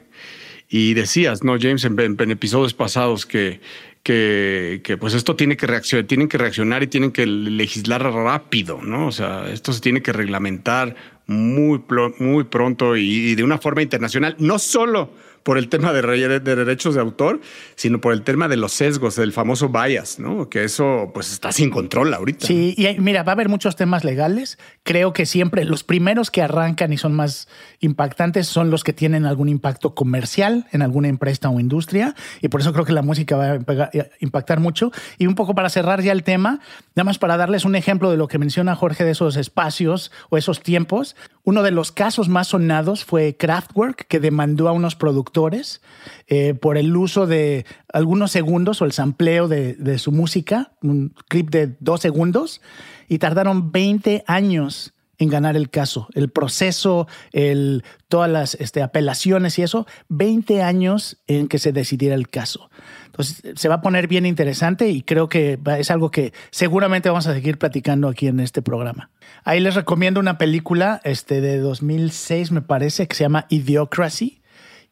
y 0.71 0.95
decías, 0.95 1.43
¿no, 1.43 1.57
James, 1.61 1.85
en, 1.85 2.31
episodios 2.31 2.75
pasados 2.75 3.27
que, 3.27 3.61
que, 4.05 4.97
pues 5.01 5.15
esto 5.15 5.35
tiene 5.35 5.57
que 5.57 5.67
reaccionar, 5.67 6.07
tienen 6.07 6.29
que 6.29 6.39
reaccionar 6.39 6.85
y 6.85 6.87
tienen 6.87 7.11
que 7.11 7.27
legislar 7.27 8.03
rápido, 8.05 8.81
¿no? 8.81 9.09
O 9.09 9.13
sea, 9.13 9.51
esto 9.51 9.73
se 9.73 9.81
tiene 9.81 10.01
que 10.01 10.13
reglamentar 10.13 10.95
muy, 11.27 11.83
muy 12.19 12.45
pronto 12.45 12.97
y 12.97 13.35
de 13.35 13.43
una 13.43 13.59
forma 13.59 13.83
internacional, 13.83 14.37
no 14.39 14.61
solo 14.61 15.11
por 15.43 15.59
el 15.59 15.69
tema 15.69 15.93
de, 15.93 16.03
de, 16.41 16.57
derechos 16.57 16.95
de 16.95 17.01
autor, 17.01 17.41
sino 17.75 18.01
por 18.01 18.13
el 18.13 18.23
tema 18.23 18.49
de 18.49 18.57
los 18.57 18.73
sesgos, 18.73 19.17
del 19.17 19.33
famoso 19.33 19.69
bias, 19.69 20.19
¿no? 20.19 20.49
Que 20.49 20.65
eso 20.65 21.11
pues 21.15 21.33
está 21.33 21.53
sin 21.53 21.71
control 21.71 22.13
ahorita. 22.13 22.47
Sí, 22.47 22.75
y 22.77 23.01
mira, 23.01 23.23
va 23.23 23.33
a 23.33 23.35
haber 23.35 23.49
muchos 23.49 23.77
temas 23.77 24.05
legales. 24.05 24.59
Creo 24.83 25.13
que 25.13 25.27
siempre 25.27 25.65
los 25.65 25.85
primeros 25.85 26.31
que 26.31 26.43
arrancan 26.43 26.93
y 26.93 26.99
son 26.99 27.15
más 27.15 27.49
impactantes 27.81 28.47
son 28.47 28.71
los 28.71 28.85
que 28.85 28.93
tienen 28.93 29.25
algún 29.25 29.49
impacto 29.49 29.95
comercial 29.95 30.67
en 30.73 30.83
alguna 30.83 31.09
empresa 31.09 31.49
o 31.49 31.61
industria. 31.61 32.15
Y 32.41 32.49
por 32.49 32.61
eso 32.61 32.73
creo 32.73 32.85
que 32.85 32.93
la 32.93 33.03
música 33.03 33.37
va 33.37 33.53
a 33.53 33.91
impactar 34.21 34.61
mucho. 34.61 34.91
Y 35.19 35.27
un 35.27 35.35
poco 35.35 35.55
para 35.55 35.71
cerrar 35.71 36.03
ya 36.03 36.13
el 36.13 36.23
tema, 36.23 36.61
nada 36.95 37.05
más 37.05 37.19
para 37.19 37.37
darles 37.37 37.65
un 37.65 37.77
ejemplo 37.77 38.11
de 38.11 38.17
lo 38.17 38.29
que 38.29 38.39
menciona 38.39 38.75
Jorge 38.75 39.05
de 39.05 39.13
esos 39.13 39.37
espacios 39.37 40.11
o 40.29 40.37
esos 40.37 40.63
tiempos. 40.63 41.17
Uno 41.43 41.63
de 41.63 41.71
los 41.71 41.91
casos 41.91 42.29
más 42.29 42.49
sonados 42.49 43.05
fue 43.05 43.37
Kraftwerk, 43.37 44.07
que 44.07 44.21
demandó 44.21 44.69
a 44.69 44.73
unos 44.73 44.95
productores 44.95 45.81
eh, 46.27 46.55
por 46.55 46.77
el 46.77 46.95
uso 46.95 47.27
de 47.27 47.65
algunos 47.93 48.31
segundos 48.31 48.83
o 48.83 48.85
el 48.85 48.93
sampleo 48.93 49.49
de, 49.49 49.99
su 49.99 50.13
música, 50.13 50.73
un 50.83 51.15
clip 51.29 51.51
de 51.51 51.77
dos 51.81 52.01
segundos, 52.01 52.61
y 53.09 53.19
tardaron 53.19 53.73
20 53.73 54.25
años 54.27 54.93
en 55.21 55.29
ganar 55.29 55.55
el 55.57 55.71
caso. 55.71 56.09
El 56.15 56.31
proceso, 56.31 57.07
el, 57.33 57.85
todas 58.09 58.29
las 58.29 58.55
este, 58.55 58.83
apelaciones 58.83 59.59
y 59.59 59.63
eso, 59.63 59.87
20 60.09 60.63
años 60.63 61.19
en 61.27 61.47
que 61.47 61.59
se 61.59 61.73
decidiera 61.73 62.15
el 62.15 62.29
caso. 62.29 62.71
Entonces, 63.07 63.43
se 63.55 63.69
va 63.69 63.77
a 63.77 63.83
poner 63.83 64.09
bien 64.09 64.25
interesante 64.25 64.89
y 64.89 65.03
creo 65.03 65.29
que 65.29 65.59
es 65.79 65.91
algo 65.91 66.11
que 66.11 66.33
seguramente 66.51 67.11
vamos 67.11 67.27
a 67.27 67.35
seguir 67.35 67.59
platicando 67.59 68.09
aquí 68.09 68.29
en 68.29 68.41
este 68.41 68.63
programa. 68.63 69.11
Ahí 69.45 69.61
les 69.61 69.75
recomiendo 69.75 70.21
una 70.21 70.39
película 70.39 71.03
este, 71.05 71.43
de 71.43 71.59
2006, 71.59 72.51
me 72.51 72.63
parece, 72.63 73.07
que 73.07 73.15
se 73.15 73.25
llama 73.25 73.45
Idiocracy 73.51 74.41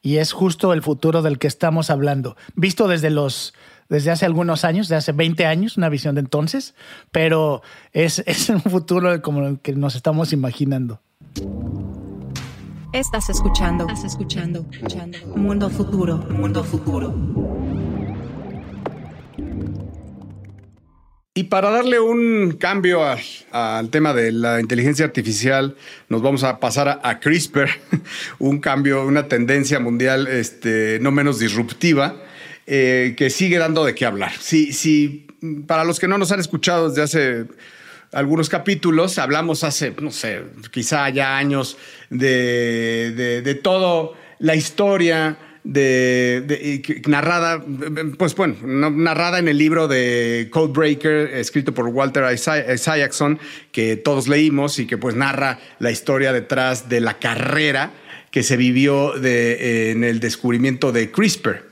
y 0.03 0.19
es 0.19 0.33
justo 0.33 0.75
el 0.75 0.83
futuro 0.83 1.23
del 1.23 1.39
que 1.39 1.47
estamos 1.49 1.89
hablando, 1.89 2.37
visto 2.55 2.87
desde 2.87 3.11
los 3.11 3.55
desde 3.89 4.11
hace 4.11 4.27
algunos 4.27 4.65
años, 4.65 4.89
de 4.89 4.97
hace 4.97 5.13
20 5.13 5.47
años, 5.47 5.77
una 5.77 5.89
visión 5.89 6.15
de 6.15 6.21
entonces, 6.21 6.75
pero 7.11 7.63
es, 7.93 8.19
es 8.27 8.49
un 8.49 8.63
futuro 8.63 9.21
como 9.23 9.47
el 9.47 9.61
que 9.61 9.73
nos 9.73 9.95
estamos 9.95 10.33
imaginando. 10.33 11.01
Estás 12.93 13.29
escuchando, 13.29 13.87
estás 13.87 14.05
escuchando, 14.05 14.67
escuchando. 14.73 15.19
Mundo 15.37 15.69
futuro, 15.69 16.17
mundo 16.31 16.65
futuro. 16.65 17.15
Y 21.35 21.45
para 21.45 21.71
darle 21.71 22.01
un 22.01 22.57
cambio 22.59 23.01
al 23.53 23.91
tema 23.91 24.13
de 24.13 24.33
la 24.33 24.59
inteligencia 24.59 25.05
artificial, 25.05 25.77
nos 26.09 26.21
vamos 26.21 26.43
a 26.43 26.59
pasar 26.59 27.01
a, 27.01 27.21
CRISPR, 27.21 27.69
un 28.41 28.59
cambio, 28.59 29.07
una 29.07 29.29
tendencia 29.29 29.79
mundial 29.79 30.27
este, 30.27 30.99
no 31.01 31.13
menos 31.13 31.39
disruptiva, 31.39 32.17
eh, 32.71 33.15
que 33.17 33.31
sigue 33.31 33.57
dando 33.57 33.83
de 33.83 33.95
qué 33.95 34.05
hablar. 34.05 34.31
Si, 34.39 34.75
si, 34.75 35.27
para 35.67 35.85
los 35.85 35.99
que 35.99 36.07
no 36.07 36.19
nos 36.19 36.33
han 36.33 36.41
escuchado 36.41 36.91
desde 36.91 37.03
hace 37.03 37.47
algunos 38.13 38.51
capítulos, 38.51 39.19
hablamos 39.19 39.65
hace, 39.65 39.95
no 40.03 40.11
sé, 40.11 40.43
quizá 40.71 41.09
ya 41.09 41.39
años 41.39 41.79
de, 42.11 43.41
de, 43.43 43.55
todo 43.55 44.13
la 44.39 44.55
historia 44.55 45.39
de, 45.65 47.01
narrada, 47.07 47.65
pues 48.19 48.35
bueno, 48.35 48.57
narrada 48.91 49.39
en 49.39 49.49
el 49.49 49.57
libro 49.57 49.89
de 49.89 50.49
Codebreaker, 50.51 51.39
escrito 51.39 51.73
por 51.73 51.87
Walter 51.87 52.25
Isaacson, 52.31 53.39
que 53.73 53.97
todos 53.97 54.29
leímos 54.29 54.79
y 54.79 54.87
que 54.87 54.99
pues 54.99 55.15
narra 55.15 55.59
la 55.79 55.91
historia 55.91 56.35
detrás 56.35 56.91
de 56.91 57.01
la 57.01 57.19
carrera 57.19 57.93
que 58.31 58.43
se 58.43 58.59
vivió 58.59 59.17
en 59.17 60.05
el 60.05 60.21
descubrimiento 60.21 60.93
de 60.93 61.11
CRISPR 61.11 61.68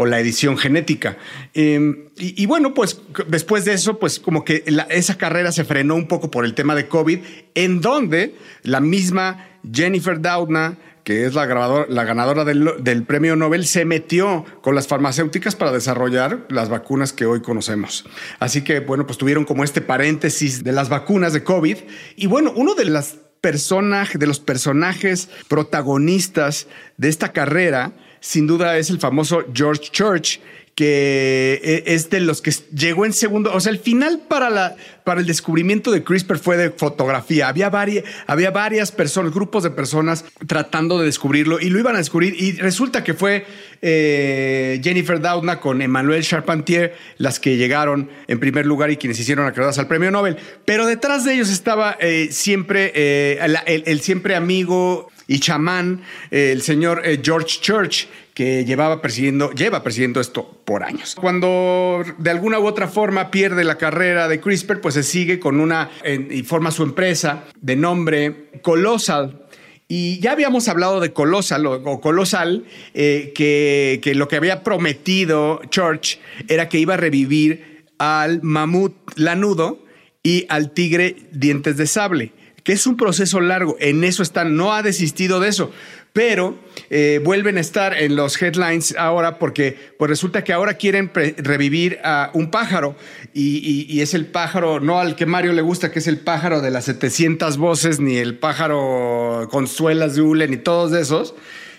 o 0.00 0.06
la 0.06 0.18
edición 0.18 0.56
genética. 0.56 1.18
Em, 1.52 2.06
y, 2.16 2.46
bueno, 2.46 2.72
pues 2.72 3.02
después 3.28 3.66
de 3.66 3.74
eso, 3.74 3.98
pues 3.98 4.18
como 4.18 4.46
que 4.46 4.64
esa 4.88 5.18
carrera 5.18 5.52
se 5.52 5.64
frenó 5.64 5.94
un 5.94 6.08
poco 6.08 6.30
por 6.30 6.46
el 6.46 6.54
tema 6.54 6.74
de 6.74 6.88
COVID, 6.88 7.18
en 7.54 7.82
donde 7.82 8.34
la 8.62 8.80
misma 8.80 9.46
Jennifer 9.70 10.18
Doudna 10.20 10.78
que 11.04 11.24
es 11.24 11.34
la, 11.34 11.46
la 11.88 12.04
ganadora 12.04 12.44
del, 12.44 13.04
premio 13.04 13.34
Nobel, 13.34 13.66
se 13.66 13.84
metió 13.84 14.44
con 14.60 14.74
las 14.74 14.86
farmacéuticas 14.86 15.56
para 15.56 15.72
desarrollar 15.72 16.46
las 16.50 16.68
vacunas 16.68 17.12
que 17.12 17.24
hoy 17.24 17.40
conocemos. 17.40 18.04
Así 18.38 18.62
que, 18.62 18.80
bueno, 18.80 19.06
pues 19.06 19.18
tuvieron 19.18 19.44
como 19.44 19.64
este 19.64 19.80
paréntesis 19.80 20.62
de 20.62 20.72
las 20.72 20.88
vacunas 20.90 21.32
de 21.32 21.42
COVID. 21.42 21.78
Y 22.16 22.26
bueno, 22.26 22.52
uno 22.54 22.74
de 22.74 22.84
las 22.84 23.16
personajes, 23.40 24.20
de 24.20 24.26
los 24.26 24.40
personajes 24.40 25.30
protagonistas 25.48 26.66
de 26.98 27.08
esta 27.08 27.32
carrera, 27.32 27.92
sin 28.20 28.46
duda 28.46 28.76
es 28.78 28.90
el 28.90 28.98
famoso 28.98 29.44
George 29.52 29.90
Church, 29.90 30.40
que 30.80 31.60
eh, 31.62 31.82
es 31.88 32.08
de 32.08 32.20
los 32.20 32.40
que 32.40 32.52
llegó 32.74 33.04
en 33.04 33.12
segundo. 33.12 33.52
O 33.52 33.60
sea, 33.60 33.70
el 33.70 33.78
final 33.78 34.22
para, 34.28 34.48
la, 34.48 34.76
para 35.04 35.20
el 35.20 35.26
descubrimiento 35.26 35.90
de 35.90 36.02
CRISPR 36.02 36.38
fue 36.38 36.56
de 36.56 36.70
fotografía. 36.70 37.48
Había, 37.48 37.68
varias, 37.68 38.04
había 38.26 38.50
varias 38.50 38.90
personas, 38.90 39.34
grupos 39.34 39.62
de 39.62 39.70
personas 39.70 40.24
tratando 40.46 40.98
de 40.98 41.04
descubrirlo 41.04 41.60
y 41.60 41.68
lo 41.68 41.78
iban 41.78 41.96
a 41.96 41.98
descubrir. 41.98 42.34
Y 42.38 42.52
resulta 42.52 43.04
que 43.04 43.12
fue 43.12 43.44
eh, 43.82 44.80
Jennifer 44.82 45.20
Doudna 45.20 45.60
con 45.60 45.82
Emmanuel 45.82 46.22
Charpentier 46.22 46.94
las 47.18 47.40
que 47.40 47.58
llegaron 47.58 48.08
en 48.26 48.40
primer 48.40 48.64
lugar 48.64 48.90
y 48.90 48.96
quienes 48.96 49.18
hicieron 49.20 49.46
acreedores 49.46 49.78
al 49.78 49.86
premio 49.86 50.10
Nobel. 50.10 50.38
Pero 50.64 50.86
detrás 50.86 51.24
de 51.24 51.34
ellos 51.34 51.50
estaba 51.50 51.98
eh, 52.00 52.28
siempre 52.30 53.38
el, 53.38 54.00
siempre 54.00 54.34
amigo 54.34 55.10
y 55.30 55.38
chamán, 55.38 56.02
el 56.32 56.60
señor 56.60 57.02
George 57.22 57.60
Church, 57.60 58.08
que 58.34 58.64
llevaba 58.64 59.00
persiguiendo, 59.00 59.52
lleva 59.52 59.80
persiguiendo 59.80 60.20
esto 60.20 60.60
por 60.64 60.82
años. 60.82 61.14
Cuando 61.14 62.02
de 62.18 62.30
alguna 62.30 62.58
u 62.58 62.66
otra 62.66 62.88
forma 62.88 63.30
pierde 63.30 63.62
la 63.62 63.78
carrera 63.78 64.26
de 64.26 64.40
CRISPR, 64.40 64.80
pues 64.80 64.94
se 64.94 65.04
sigue 65.04 65.38
con 65.38 65.60
una 65.60 65.88
y 66.04 66.42
forma 66.42 66.72
su 66.72 66.82
empresa 66.82 67.44
de 67.60 67.76
nombre 67.76 68.48
Colossal. 68.60 69.46
Y 69.86 70.18
ya 70.18 70.32
habíamos 70.32 70.66
hablado 70.66 70.98
de 70.98 71.12
Colossal 71.12 71.64
o, 71.64 72.00
Colosal, 72.00 72.64
eh, 72.94 73.32
que, 73.32 74.00
que 74.02 74.16
lo 74.16 74.26
que 74.26 74.34
había 74.34 74.64
prometido 74.64 75.60
Church 75.70 76.18
era 76.48 76.68
que 76.68 76.78
iba 76.78 76.94
a 76.94 76.96
revivir 76.96 77.84
al 77.98 78.42
mamut 78.42 78.96
lanudo 79.14 79.84
y 80.24 80.46
al 80.48 80.72
tigre 80.72 81.14
dientes 81.30 81.76
de 81.76 81.86
sable, 81.86 82.32
que 82.64 82.72
es 82.72 82.86
un 82.86 82.96
proceso 82.96 83.40
largo. 83.40 83.76
En 83.80 84.04
eso 84.04 84.22
están, 84.22 84.56
no 84.56 84.74
ha 84.74 84.82
desistido 84.82 85.40
de 85.40 85.48
eso 85.48 85.72
pero 86.12 86.58
eh, 86.88 87.20
vuelven 87.22 87.56
a 87.56 87.60
estar 87.60 87.96
en 87.96 88.16
los 88.16 88.40
headlines 88.40 88.94
ahora 88.98 89.38
porque 89.38 89.76
pues 89.98 90.08
resulta 90.08 90.42
que 90.42 90.52
ahora 90.52 90.74
quieren 90.74 91.10
revivir 91.14 92.00
a 92.02 92.30
un 92.34 92.50
pájaro 92.50 92.96
y, 93.32 94.00
es 94.00 94.14
el 94.14 94.26
pájaro, 94.26 94.80
no 94.80 94.98
al 94.98 95.14
que 95.14 95.26
Mario 95.26 95.52
le 95.52 95.62
gusta, 95.62 95.92
que 95.92 95.98
es 95.98 96.06
el 96.06 96.18
pájaro 96.18 96.60
de 96.62 96.70
las 96.70 96.86
700 96.86 97.58
voces, 97.58 98.00
ni 98.00 98.16
el 98.16 98.38
pájaro 98.38 99.46
con 99.50 99.66
suelas 99.68 100.14
de 100.14 100.22
hule, 100.22 100.48
ni 100.48 100.56
todos 100.56 100.92
esos, 100.94 101.34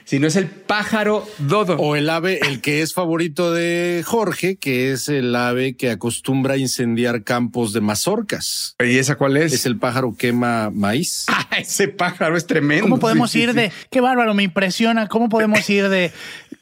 sino 0.06 0.28
es 0.28 0.36
el 0.36 0.48
pájaro 0.48 1.28
dodo. 1.40 1.78
O 1.78 1.96
el 1.96 2.10
ave, 2.10 2.40
el 2.48 2.62
que 2.62 2.82
es 2.82 2.94
favorito 2.94 3.52
de 3.54 4.04
Jorge, 4.06 4.56
que 4.56 4.92
es 4.92 5.10
el 5.10 5.36
ave 5.36 5.76
que 5.76 5.92
acostumbra 5.92 6.56
a 6.56 6.58
incendiar 6.58 7.24
campos 7.24 7.74
de 7.74 7.82
mazorcas. 7.82 8.76
¿Y 8.80 8.98
esa 8.98 9.16
cuál 9.16 9.38
es? 9.38 9.54
Es 9.54 9.66
el 9.66 9.78
pájaro 9.78 10.16
quema 10.16 10.70
maíz. 10.70 11.26
Ah, 11.54 11.58
ese 11.58 11.90
pájaro 11.90 12.38
es 12.38 12.48
tremendo. 12.48 12.84
¿Cómo 12.84 13.00
podemos 13.00 13.32
sí, 13.32 13.42
ir 13.42 13.50
sí. 13.50 13.56
de, 13.56 13.72
qué 13.90 14.00
bárbaro, 14.00 14.34
me 14.34 14.44
impresiona, 14.44 15.10
cómo 15.10 15.28
podemos 15.28 15.70
ir 15.70 15.90
de 15.90 16.12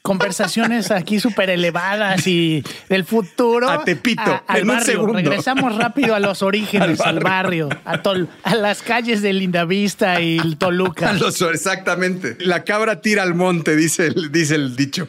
conversaciones 0.02 0.90
aquí 0.90 1.20
súper 1.20 1.50
elevadas 1.50 2.26
y 2.26 2.64
del 2.88 3.04
futuro 3.04 3.68
A 3.68 3.84
Tepito, 3.84 4.42
al 4.46 4.56
en 4.58 4.62
un 4.62 4.68
barrio. 4.76 4.84
segundo. 4.92 5.12
Regresamos 5.14 5.76
rápido 5.76 6.14
a 6.14 6.20
los 6.20 6.42
orígenes, 6.42 7.00
Al 7.00 7.18
al 7.18 7.20
barrio, 7.20 7.68
a, 7.84 8.02
Tol- 8.02 8.28
a 8.42 8.54
las 8.54 8.82
calles 8.82 9.20
de 9.22 9.32
Lindavista 9.32 10.20
y 10.20 10.38
Toluca. 10.56 11.10
A 11.10 11.12
los- 11.12 11.40
exactamente. 11.42 12.36
La 12.40 12.64
cabra 12.64 13.00
tira 13.00 13.22
al 13.22 13.34
monte, 13.34 13.76
dice 13.76 14.06
el, 14.06 14.32
dice 14.32 14.54
el 14.54 14.74
dicho. 14.76 15.08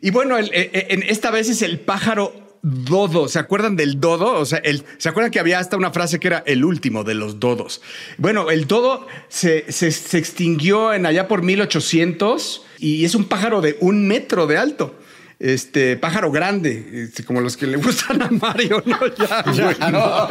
Y 0.00 0.10
bueno, 0.10 0.36
el- 0.36 0.50
eh, 0.52 0.88
en 0.90 1.02
esta 1.04 1.30
vez 1.30 1.48
es 1.48 1.62
el 1.62 1.78
pájaro 1.80 2.47
dodo. 2.84 3.28
¿Se 3.28 3.38
acuerdan 3.38 3.76
del 3.76 4.00
dodo? 4.00 4.32
O 4.38 4.44
sea, 4.44 4.58
el, 4.58 4.84
¿se 4.98 5.08
acuerdan 5.08 5.30
que 5.30 5.40
había 5.40 5.58
hasta 5.58 5.76
una 5.76 5.90
frase 5.90 6.18
que 6.20 6.28
era 6.28 6.42
el 6.46 6.64
último 6.64 7.04
de 7.04 7.14
los 7.14 7.40
dodos? 7.40 7.80
Bueno, 8.16 8.50
el 8.50 8.66
dodo 8.66 9.06
se, 9.28 9.70
se- 9.72 9.90
se 9.92 10.18
extinguió 10.18 10.92
en 10.92 11.06
allá 11.06 11.28
por 11.28 11.42
1800 11.42 12.64
y 12.78 13.04
es 13.04 13.14
un 13.14 13.24
pájaro 13.26 13.60
de 13.60 13.76
un 13.80 14.06
metro 14.06 14.46
de 14.46 14.58
alto. 14.58 14.94
Este 15.40 15.96
pájaro 15.96 16.32
grande, 16.32 17.04
este, 17.04 17.24
como 17.24 17.40
los 17.40 17.56
que 17.56 17.68
le 17.68 17.76
gustan 17.76 18.20
a 18.22 18.28
Mario, 18.28 18.82
¿no? 18.84 18.98
Ya, 19.54 19.72
bueno. 19.78 20.28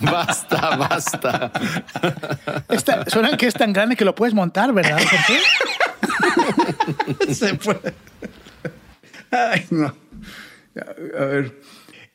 Basta, 0.00 0.76
basta. 0.76 1.52
Esta- 2.68 3.08
suenan 3.08 3.36
que 3.36 3.46
es 3.46 3.54
tan 3.54 3.72
grande 3.72 3.96
que 3.96 4.04
lo 4.04 4.14
puedes 4.14 4.34
montar, 4.34 4.72
¿verdad, 4.72 4.98
Jorge? 4.98 5.38
Se 7.34 7.56
fue. 7.58 7.80
Ay, 9.34 9.66
no. 9.70 9.94
A 11.18 11.24
ver. 11.24 11.60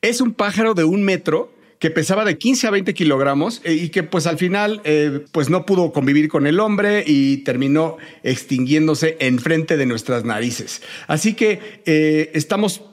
Es 0.02 0.22
un 0.22 0.34
pájaro 0.34 0.74
de 0.74 0.86
un 0.86 1.04
metro 1.04 1.54
que 1.80 1.90
pesaba 1.90 2.26
de 2.26 2.38
15 2.38 2.68
a 2.68 2.72
20 2.72 2.94
kilogramos 2.94 3.62
eh, 3.64 3.74
y 3.74 3.90
que 3.90 4.04
pues 4.04 4.28
al 4.28 4.38
final 4.38 4.82
eh, 4.84 5.26
pues 5.32 5.50
no 5.50 5.66
pudo 5.66 5.94
convivir 5.94 6.28
con 6.28 6.46
el 6.46 6.60
hombre 6.60 7.04
y 7.08 7.38
terminó 7.38 7.98
extinguiéndose 8.24 9.18
enfrente 9.20 9.78
de 9.78 9.86
nuestras 9.86 10.26
narices. 10.26 10.82
Así 11.08 11.34
que 11.34 11.82
eh, 11.86 12.32
estamos 12.34 12.84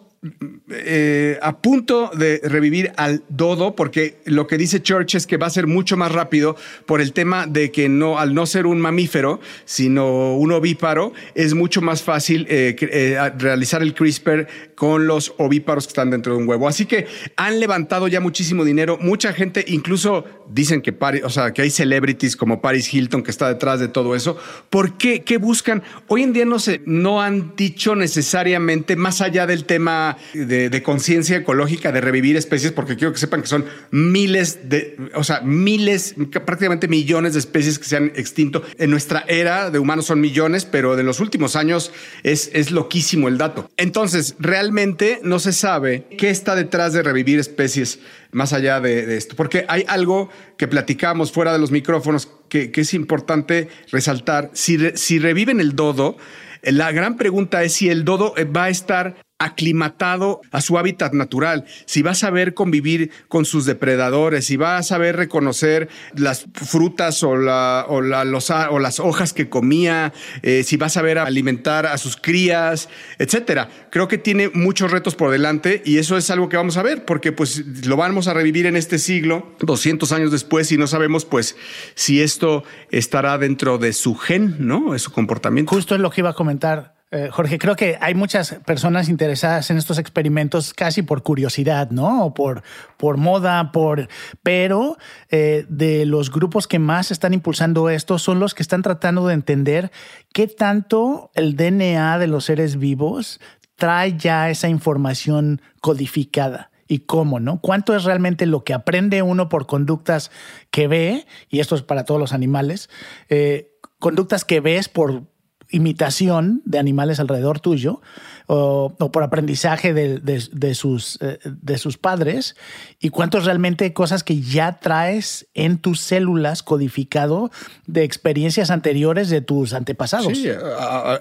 eh, 0.70 1.38
a 1.42 1.58
punto 1.58 2.10
de 2.16 2.40
revivir 2.42 2.92
al 2.96 3.22
dodo 3.28 3.76
porque 3.76 4.18
lo 4.24 4.46
que 4.46 4.56
dice 4.58 4.82
Church 4.82 5.14
es 5.14 5.26
que 5.26 5.36
va 5.36 5.46
a 5.46 5.50
ser 5.50 5.66
mucho 5.66 5.96
más 5.96 6.10
rápido 6.12 6.56
por 6.86 7.00
el 7.00 7.12
tema 7.12 7.46
de 7.46 7.70
que 7.70 7.88
no 7.88 8.18
al 8.18 8.34
no 8.34 8.46
ser 8.46 8.66
un 8.66 8.80
mamífero 8.80 9.40
sino 9.64 10.36
un 10.36 10.52
ovíparo 10.52 11.12
es 11.34 11.54
mucho 11.54 11.82
más 11.82 12.02
fácil 12.02 12.46
eh, 12.48 12.74
eh, 12.80 13.32
realizar 13.38 13.82
el 13.82 13.94
CRISPR 13.94 14.46
con 14.74 15.06
los 15.06 15.34
ovíparos 15.38 15.86
que 15.86 15.90
están 15.90 16.10
dentro 16.10 16.34
de 16.34 16.42
un 16.42 16.48
huevo. 16.48 16.68
Así 16.68 16.86
que 16.86 17.06
han 17.36 17.58
levantado 17.58 18.08
ya 18.08 18.20
muchísimo 18.20 18.64
dinero. 18.64 18.98
Mucha 19.00 19.32
gente 19.32 19.64
incluso 19.68 20.24
dicen 20.48 20.82
que 20.82 20.94
o 21.24 21.30
sea 21.30 21.52
que 21.52 21.62
hay 21.62 21.70
celebrities 21.70 22.36
como 22.36 22.60
Paris 22.60 22.92
Hilton 22.92 23.22
que 23.22 23.30
está 23.30 23.48
detrás 23.48 23.80
de 23.80 23.88
todo 23.88 24.14
eso. 24.14 24.36
¿por 24.70 24.96
qué 24.98 25.22
qué 25.22 25.38
buscan 25.38 25.82
hoy 26.08 26.22
en 26.22 26.32
día 26.32 26.44
no 26.44 26.58
se 26.58 26.82
no 26.84 27.20
han 27.20 27.56
dicho 27.56 27.96
necesariamente 27.96 28.96
más 28.96 29.20
allá 29.20 29.46
del 29.46 29.64
tema 29.64 30.05
de, 30.34 30.82
conciencia 30.82 31.36
ecológica 31.36 31.90
de 31.90 32.00
revivir 32.00 32.36
especies, 32.36 32.72
porque 32.72 32.96
quiero 32.96 33.12
que 33.12 33.18
sepan 33.18 33.40
que 33.40 33.48
son 33.48 33.64
miles 33.90 34.68
de, 34.68 34.96
o 35.14 35.24
sea, 35.24 35.40
miles, 35.40 36.14
prácticamente 36.44 36.86
millones 36.86 37.32
de 37.32 37.40
especies 37.40 37.78
que 37.78 37.86
se 37.86 37.96
han 37.96 38.12
extinto. 38.14 38.62
En 38.78 38.90
nuestra 38.90 39.24
era 39.26 39.70
de 39.70 39.78
humanos 39.78 40.06
son 40.06 40.20
millones, 40.20 40.64
pero 40.64 40.96
de 40.96 41.02
los 41.02 41.20
últimos 41.20 41.56
años 41.56 41.92
es, 42.22 42.50
es 42.52 42.70
loquísimo 42.70 43.28
el 43.28 43.38
dato. 43.38 43.68
Entonces, 43.76 44.36
realmente 44.38 45.20
no 45.22 45.38
se 45.38 45.52
sabe 45.52 46.06
qué 46.18 46.30
está 46.30 46.54
detrás 46.54 46.92
de 46.92 47.02
revivir 47.02 47.38
especies 47.38 47.98
más 48.32 48.52
allá 48.52 48.80
de, 48.80 49.16
esto, 49.16 49.34
porque 49.36 49.64
hay 49.68 49.84
algo 49.88 50.28
que 50.58 50.68
platicamos 50.68 51.32
fuera 51.32 51.52
de 51.52 51.58
los 51.58 51.70
micrófonos 51.70 52.28
que, 52.48 52.70
es 52.74 52.94
importante 52.94 53.68
resaltar. 53.90 54.50
Si, 54.52 54.78
si 54.94 55.18
reviven 55.18 55.60
el 55.60 55.74
dodo, 55.74 56.16
la 56.62 56.92
gran 56.92 57.16
pregunta 57.16 57.62
es 57.62 57.74
si 57.74 57.88
el 57.88 58.04
dodo 58.04 58.34
va 58.54 58.64
a 58.64 58.68
estar 58.68 59.16
aclimatado 59.38 60.40
a 60.50 60.62
su 60.62 60.78
hábitat 60.78 61.12
natural, 61.12 61.66
si 61.84 62.00
va 62.00 62.12
a 62.12 62.14
saber 62.14 62.54
convivir 62.54 63.10
con 63.28 63.44
sus 63.44 63.66
depredadores, 63.66 64.46
si 64.46 64.56
va 64.56 64.78
a 64.78 64.82
saber 64.82 65.16
reconocer 65.16 65.88
las 66.14 66.46
frutas 66.54 67.22
o, 67.22 67.36
la, 67.36 67.84
o, 67.88 68.00
las 68.00 69.00
hojas 69.00 69.34
que 69.34 69.50
comía, 69.50 70.14
eh, 70.42 70.62
si 70.64 70.78
va 70.78 70.86
a 70.86 70.90
saber 70.90 71.18
alimentar 71.18 71.84
a 71.84 71.98
sus 71.98 72.16
crías, 72.16 72.88
etcétera. 73.18 73.68
Creo 73.90 74.08
que 74.08 74.16
tiene 74.16 74.50
muchos 74.54 74.90
retos 74.90 75.14
por 75.14 75.30
delante 75.30 75.82
y 75.84 75.98
eso 75.98 76.16
es 76.16 76.30
algo 76.30 76.48
que 76.48 76.56
vamos 76.56 76.78
a 76.78 76.82
ver 76.82 77.04
porque 77.04 77.32
pues 77.32 77.86
lo 77.86 77.96
vamos 77.96 78.28
a 78.28 78.34
revivir 78.34 78.64
en 78.64 78.76
este 78.76 78.98
siglo, 78.98 79.54
200 79.60 80.12
años 80.12 80.32
después 80.32 80.72
y 80.72 80.78
no 80.78 80.86
sabemos 80.86 81.26
pues 81.26 81.56
si 81.94 82.22
esto 82.22 82.64
estará 82.90 83.36
dentro 83.36 83.76
de 83.76 83.92
su 83.92 84.14
gen, 84.14 84.56
¿no? 84.60 84.92
De 84.92 84.98
su 84.98 85.12
comportamiento. 85.12 85.74
Justo 85.74 85.94
es 85.94 86.00
lo 86.00 86.10
que 86.10 86.22
iba 86.22 86.30
a 86.30 86.34
comentar. 86.34 86.95
Eh, 87.12 87.28
Jorge, 87.30 87.58
creo 87.58 87.76
que 87.76 87.96
hay 88.00 88.14
muchas 88.14 88.56
personas 88.66 89.08
interesadas 89.08 89.70
en 89.70 89.76
estos 89.76 89.98
experimentos 89.98 90.74
casi 90.74 91.02
por 91.02 91.22
curiosidad, 91.22 91.90
¿no? 91.90 92.26
O 92.26 92.34
por, 92.34 92.64
por 92.96 93.16
moda, 93.16 93.70
por. 93.70 94.08
Pero 94.42 94.96
eh, 95.30 95.66
de 95.68 96.04
los 96.04 96.32
grupos 96.32 96.66
que 96.66 96.80
más 96.80 97.12
están 97.12 97.32
impulsando 97.32 97.90
esto 97.90 98.18
son 98.18 98.40
los 98.40 98.54
que 98.54 98.62
están 98.62 98.82
tratando 98.82 99.26
de 99.28 99.34
entender 99.34 99.92
qué 100.32 100.48
tanto 100.48 101.30
el 101.34 101.54
DNA 101.54 102.18
de 102.18 102.26
los 102.26 102.46
seres 102.46 102.76
vivos 102.76 103.40
trae 103.76 104.16
ya 104.16 104.50
esa 104.50 104.68
información 104.68 105.62
codificada 105.80 106.72
y 106.88 107.00
cómo, 107.00 107.38
¿no? 107.38 107.60
¿Cuánto 107.60 107.94
es 107.94 108.02
realmente 108.02 108.46
lo 108.46 108.64
que 108.64 108.74
aprende 108.74 109.22
uno 109.22 109.48
por 109.48 109.66
conductas 109.66 110.32
que 110.72 110.88
ve? 110.88 111.26
Y 111.50 111.60
esto 111.60 111.76
es 111.76 111.82
para 111.82 112.04
todos 112.04 112.20
los 112.20 112.32
animales. 112.32 112.90
eh, 113.28 113.70
conductas 113.98 114.44
que 114.44 114.60
ves 114.60 114.88
por 114.88 115.22
imitación 115.70 116.62
de 116.64 116.78
animales 116.78 117.20
alrededor 117.20 117.60
tuyo 117.60 118.00
o, 118.46 118.94
por 118.96 119.22
aprendizaje 119.24 119.92
de, 119.92 120.20
de- 120.20 120.74
sus, 120.74 121.18
eh, 121.20 121.38
de 121.44 121.78
sus 121.78 121.98
padres 121.98 122.54
y 123.00 123.08
cuánto 123.08 123.38
es 123.38 123.44
realmente 123.44 123.92
cosas 123.92 124.22
que 124.22 124.40
ya 124.40 124.78
traes 124.78 125.48
en 125.54 125.78
tus 125.78 126.00
células 126.00 126.62
codificado 126.62 127.50
de 127.86 128.04
experiencias 128.04 128.70
anteriores 128.70 129.30
de 129.30 129.40
tus 129.40 129.72
antepasados. 129.72 130.38
Sí, 130.38 130.48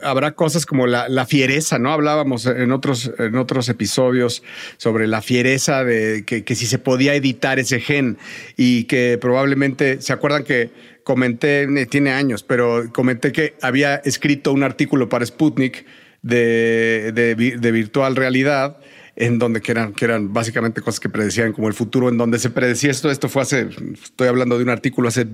habrá 0.03 0.33
cosas 0.33 0.65
como 0.67 0.85
la, 0.85 1.09
la 1.09 1.25
fiereza, 1.25 1.79
¿no? 1.79 1.91
Hablábamos 1.91 2.45
en 2.45 2.71
otros, 2.71 3.11
en 3.17 3.35
otros 3.37 3.69
episodios 3.69 4.43
sobre 4.77 5.07
la 5.07 5.21
fiereza 5.21 5.83
de 5.83 6.23
que, 6.25 6.43
que 6.43 6.55
si 6.55 6.67
se 6.67 6.77
podía 6.77 7.15
editar 7.15 7.57
ese 7.57 7.79
gen 7.79 8.17
y 8.55 8.83
que 8.83 9.17
probablemente, 9.19 10.01
¿se 10.01 10.13
acuerdan 10.13 10.43
que 10.43 10.94
comenté, 11.05 11.63
eh, 11.63 11.85
tiene 11.85 12.11
años, 12.11 12.43
pero 12.43 12.91
comenté 12.91 13.31
que 13.31 13.53
había 13.61 13.95
escrito 13.95 14.51
un 14.51 14.63
artículo 14.63 15.07
para 15.07 15.25
Sputnik 15.25 15.85
de, 16.21 17.13
de 17.13 17.35
vi- 17.35 17.51
de 17.51 17.71
virtual 17.71 18.17
realidad 18.17 18.77
en 19.15 19.39
donde 19.39 19.61
eran, 19.65 19.93
que 19.93 20.03
eran 20.03 20.33
básicamente 20.33 20.81
cosas 20.81 20.99
que 20.99 21.07
predecían 21.07 21.53
como 21.53 21.69
el 21.69 21.73
futuro, 21.73 22.09
en 22.09 22.17
donde 22.17 22.37
se 22.37 22.49
predecía 22.49 22.91
esto, 22.91 23.09
esto 23.09 23.29
fue 23.29 23.43
hace, 23.43 23.69
estoy 24.03 24.27
hablando 24.27 24.57
de 24.57 24.63
un 24.63 24.69
artículo 24.69 25.07
hace 25.07 25.25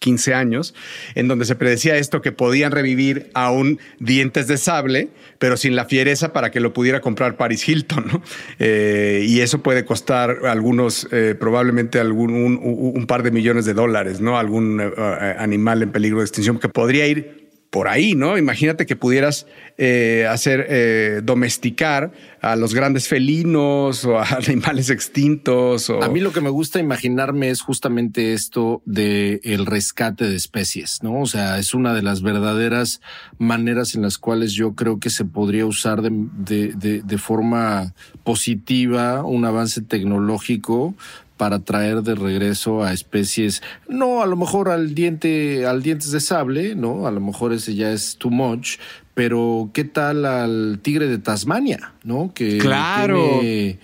15 0.00 0.34
años, 0.34 0.74
en 1.14 1.28
donde 1.28 1.44
se 1.44 1.54
predecía 1.56 1.96
esto 1.96 2.22
que 2.22 2.32
podían 2.32 2.72
revivir 2.72 3.30
aún 3.34 3.78
dientes 3.98 4.46
de 4.46 4.56
sable, 4.56 5.08
pero 5.38 5.56
sin 5.56 5.74
la 5.76 5.84
fiereza 5.86 6.32
para 6.32 6.50
que 6.50 6.60
lo 6.60 6.72
pudiera 6.72 7.00
comprar 7.00 7.36
Paris 7.36 7.68
Hilton, 7.68 8.06
¿no? 8.12 8.22
Eh, 8.58 9.24
y 9.26 9.40
eso 9.40 9.62
puede 9.62 9.84
costar 9.84 10.46
algunos, 10.46 11.08
eh, 11.12 11.34
probablemente 11.38 11.98
algún, 11.98 12.32
un, 12.34 12.58
un- 12.62 13.06
par 13.06 13.22
de 13.22 13.30
millones 13.30 13.64
de 13.64 13.74
dólares, 13.74 14.20
¿no? 14.20 14.38
Algún 14.38 14.80
eh, 14.80 15.34
animal 15.38 15.82
en 15.82 15.90
peligro 15.92 16.18
de 16.18 16.24
extinción 16.24 16.58
que 16.58 16.68
podría 16.68 17.06
ir 17.06 17.47
por 17.70 17.88
ahí, 17.88 18.14
¿no? 18.14 18.38
Imagínate 18.38 18.86
que 18.86 18.96
pudieras 18.96 19.46
eh, 19.76 20.26
hacer 20.30 20.66
eh, 20.70 21.20
domesticar 21.22 22.12
a 22.40 22.56
los 22.56 22.74
grandes 22.74 23.08
felinos 23.08 24.04
o 24.06 24.18
a 24.18 24.26
animales 24.46 24.88
extintos. 24.88 25.90
O... 25.90 26.02
A 26.02 26.08
mí 26.08 26.20
lo 26.20 26.32
que 26.32 26.40
me 26.40 26.48
gusta 26.48 26.80
imaginarme 26.80 27.50
es 27.50 27.60
justamente 27.60 28.32
esto 28.32 28.82
de 28.86 29.40
el 29.44 29.66
rescate 29.66 30.24
de 30.24 30.36
especies, 30.36 31.02
¿no? 31.02 31.20
O 31.20 31.26
sea, 31.26 31.58
es 31.58 31.74
una 31.74 31.92
de 31.92 32.02
las 32.02 32.22
verdaderas 32.22 33.02
maneras 33.36 33.94
en 33.94 34.02
las 34.02 34.16
cuales 34.16 34.52
yo 34.52 34.74
creo 34.74 34.98
que 34.98 35.10
se 35.10 35.26
podría 35.26 35.66
usar 35.66 36.00
de, 36.00 36.10
de, 36.12 36.72
de, 36.74 37.02
de 37.02 37.18
forma 37.18 37.94
positiva 38.24 39.24
un 39.24 39.44
avance 39.44 39.82
tecnológico 39.82 40.94
para 41.38 41.60
traer 41.60 42.02
de 42.02 42.14
regreso 42.14 42.82
a 42.82 42.92
especies, 42.92 43.62
no 43.88 44.20
a 44.20 44.26
lo 44.26 44.36
mejor 44.36 44.68
al 44.68 44.94
diente, 44.94 45.64
al 45.64 45.82
dientes 45.82 46.10
de 46.10 46.20
sable, 46.20 46.74
¿no? 46.74 47.06
A 47.06 47.10
lo 47.10 47.20
mejor 47.20 47.54
ese 47.54 47.74
ya 47.74 47.90
es 47.92 48.16
too 48.18 48.28
much, 48.30 48.76
pero 49.14 49.70
¿qué 49.72 49.84
tal 49.84 50.26
al 50.26 50.80
tigre 50.82 51.06
de 51.08 51.16
Tasmania, 51.18 51.94
¿no? 52.04 52.32
Que 52.34 52.58
Claro. 52.58 53.38
tiene 53.40 53.78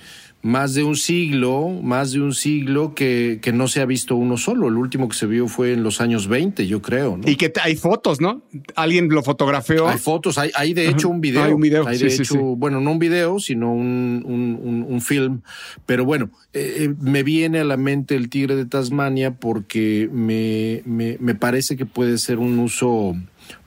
más 0.44 0.74
de 0.74 0.84
un 0.84 0.94
siglo, 0.94 1.70
más 1.82 2.12
de 2.12 2.20
un 2.20 2.34
siglo 2.34 2.94
que, 2.94 3.38
que 3.40 3.50
no 3.50 3.66
se 3.66 3.80
ha 3.80 3.86
visto 3.86 4.14
uno 4.14 4.36
solo. 4.36 4.68
El 4.68 4.76
último 4.76 5.08
que 5.08 5.16
se 5.16 5.26
vio 5.26 5.48
fue 5.48 5.72
en 5.72 5.82
los 5.82 6.02
años 6.02 6.28
20, 6.28 6.66
yo 6.66 6.82
creo. 6.82 7.18
Y 7.24 7.36
que 7.36 7.50
hay 7.62 7.76
fotos, 7.76 8.20
¿no? 8.20 8.42
Alguien 8.76 9.08
lo 9.08 9.22
fotografió. 9.22 9.88
Hay 9.88 9.96
fotos, 9.96 10.36
hay, 10.36 10.50
hay 10.54 10.74
de 10.74 10.90
hecho 10.90 11.08
un 11.08 11.22
video. 11.22 11.44
Hay 11.44 11.52
un 11.52 11.62
video. 11.62 11.88
Hay 11.88 11.96
de 11.96 12.14
hecho, 12.14 12.36
bueno, 12.36 12.78
no 12.82 12.92
un 12.92 12.98
video, 12.98 13.38
sino 13.38 13.72
un, 13.72 14.22
un, 14.26 14.84
un, 14.86 15.00
film. 15.00 15.40
Pero 15.86 16.04
bueno, 16.04 16.28
eh, 16.52 16.74
eh, 16.76 16.94
me 17.00 17.22
viene 17.22 17.60
a 17.60 17.64
la 17.64 17.78
mente 17.78 18.14
el 18.14 18.28
tigre 18.28 18.54
de 18.54 18.66
Tasmania 18.66 19.34
porque 19.36 20.10
me, 20.12 20.82
me, 20.84 21.16
me 21.20 21.34
parece 21.34 21.74
que 21.78 21.86
puede 21.86 22.18
ser 22.18 22.38
un 22.38 22.58
uso 22.58 23.16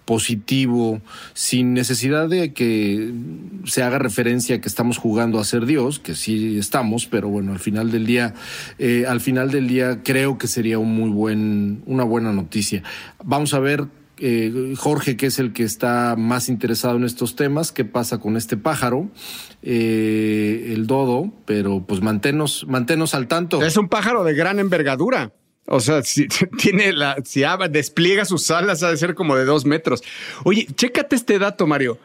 positivo, 0.07 1.01
sin 1.33 1.73
necesidad 1.73 2.29
de 2.29 2.53
que 2.53 3.11
se 3.65 3.83
haga 3.83 3.99
referencia 3.99 4.55
a 4.55 4.61
que 4.61 4.69
estamos 4.69 4.97
jugando 4.97 5.37
a 5.37 5.43
ser 5.43 5.65
Dios, 5.65 5.99
que 5.99 6.15
sí 6.15 6.57
estamos, 6.57 7.07
pero 7.07 7.27
bueno, 7.27 7.51
al 7.51 7.59
final 7.59 7.91
del 7.91 8.05
día, 8.05 8.33
eh, 8.79 9.05
al 9.05 9.19
final 9.19 9.51
del 9.51 9.67
día 9.67 10.01
creo 10.03 10.37
que 10.37 10.47
sería 10.47 10.79
un 10.79 10.95
muy 10.95 11.09
buen, 11.09 11.83
una 11.85 12.05
buena 12.05 12.31
noticia. 12.31 12.83
Vamos 13.21 13.53
a 13.53 13.59
ver 13.59 13.87
eh, 14.19 14.73
Jorge, 14.77 15.17
que 15.17 15.25
es 15.25 15.39
el 15.39 15.51
que 15.51 15.63
está 15.63 16.15
más 16.17 16.47
interesado 16.47 16.95
en 16.95 17.03
estos 17.03 17.35
temas, 17.35 17.73
qué 17.73 17.83
pasa 17.83 18.17
con 18.17 18.37
este 18.37 18.55
pájaro, 18.55 19.09
eh, 19.61 20.71
el 20.73 20.87
dodo, 20.87 21.33
pero 21.45 21.83
pues 21.85 22.01
manténnos, 22.01 22.65
manténnos 22.65 23.13
al 23.13 23.27
tanto. 23.27 23.61
Es 23.61 23.75
un 23.75 23.89
pájaro 23.89 24.23
de 24.23 24.33
gran 24.33 24.59
envergadura. 24.59 25.33
O 25.67 25.79
sea, 25.79 26.03
si 26.03 26.27
tiene 26.57 26.93
la, 26.93 27.17
si 27.23 27.43
despliega 27.69 28.25
sus 28.25 28.49
alas, 28.51 28.83
ha 28.83 28.91
de 28.91 28.97
ser 28.97 29.15
como 29.15 29.35
de 29.35 29.45
dos 29.45 29.65
metros. 29.65 30.03
Oye, 30.43 30.67
chécate 30.75 31.15
este 31.15 31.39
dato, 31.39 31.67
Mario. 31.67 31.97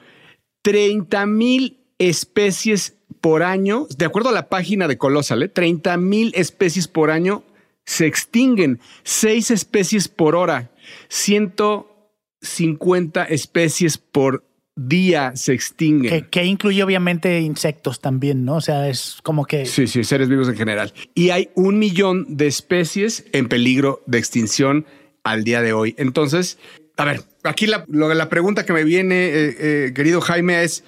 30 0.62 1.26
mil 1.26 1.80
especies 1.98 2.94
por 3.20 3.42
año, 3.42 3.86
de 3.96 4.04
acuerdo 4.04 4.28
a 4.30 4.32
la 4.32 4.48
página 4.48 4.88
de 4.88 4.98
Colosal, 4.98 5.44
¿eh? 5.44 5.48
30 5.48 5.96
mil 5.96 6.32
especies 6.34 6.88
por 6.88 7.10
año 7.10 7.44
se 7.84 8.06
extinguen, 8.06 8.80
seis 9.02 9.50
especies 9.50 10.08
por 10.08 10.36
hora, 10.36 10.70
150 11.08 13.24
especies 13.24 13.98
por 13.98 14.44
día 14.76 15.32
se 15.36 15.52
extingue. 15.52 16.28
Que, 16.30 16.44
incluye 16.44 16.82
obviamente 16.82 17.40
insectos 17.40 18.00
también, 18.00 18.44
¿no? 18.44 18.56
O 18.56 18.60
sea, 18.60 18.88
es 18.88 19.18
como 19.22 19.44
que... 19.44 19.66
Sí, 19.66 19.86
sí, 19.86 20.04
seres 20.04 20.28
vivos 20.28 20.48
en 20.48 20.56
general. 20.56 20.92
Y 21.14 21.30
hay 21.30 21.50
un 21.54 21.78
millón 21.78 22.36
de 22.36 22.46
especies 22.46 23.24
en 23.32 23.48
peligro 23.48 24.02
de 24.06 24.18
extinción 24.18 24.86
al 25.24 25.44
día 25.44 25.62
de 25.62 25.72
hoy. 25.72 25.94
Entonces, 25.98 26.58
a 26.96 27.04
ver, 27.04 27.22
aquí 27.44 27.66
la, 27.66 27.84
la 27.88 28.28
pregunta 28.28 28.64
que 28.64 28.72
me 28.72 28.84
viene, 28.84 29.26
eh, 29.26 29.56
eh, 29.58 29.92
querido 29.94 30.20
Jaime, 30.20 30.62
es 30.62 30.84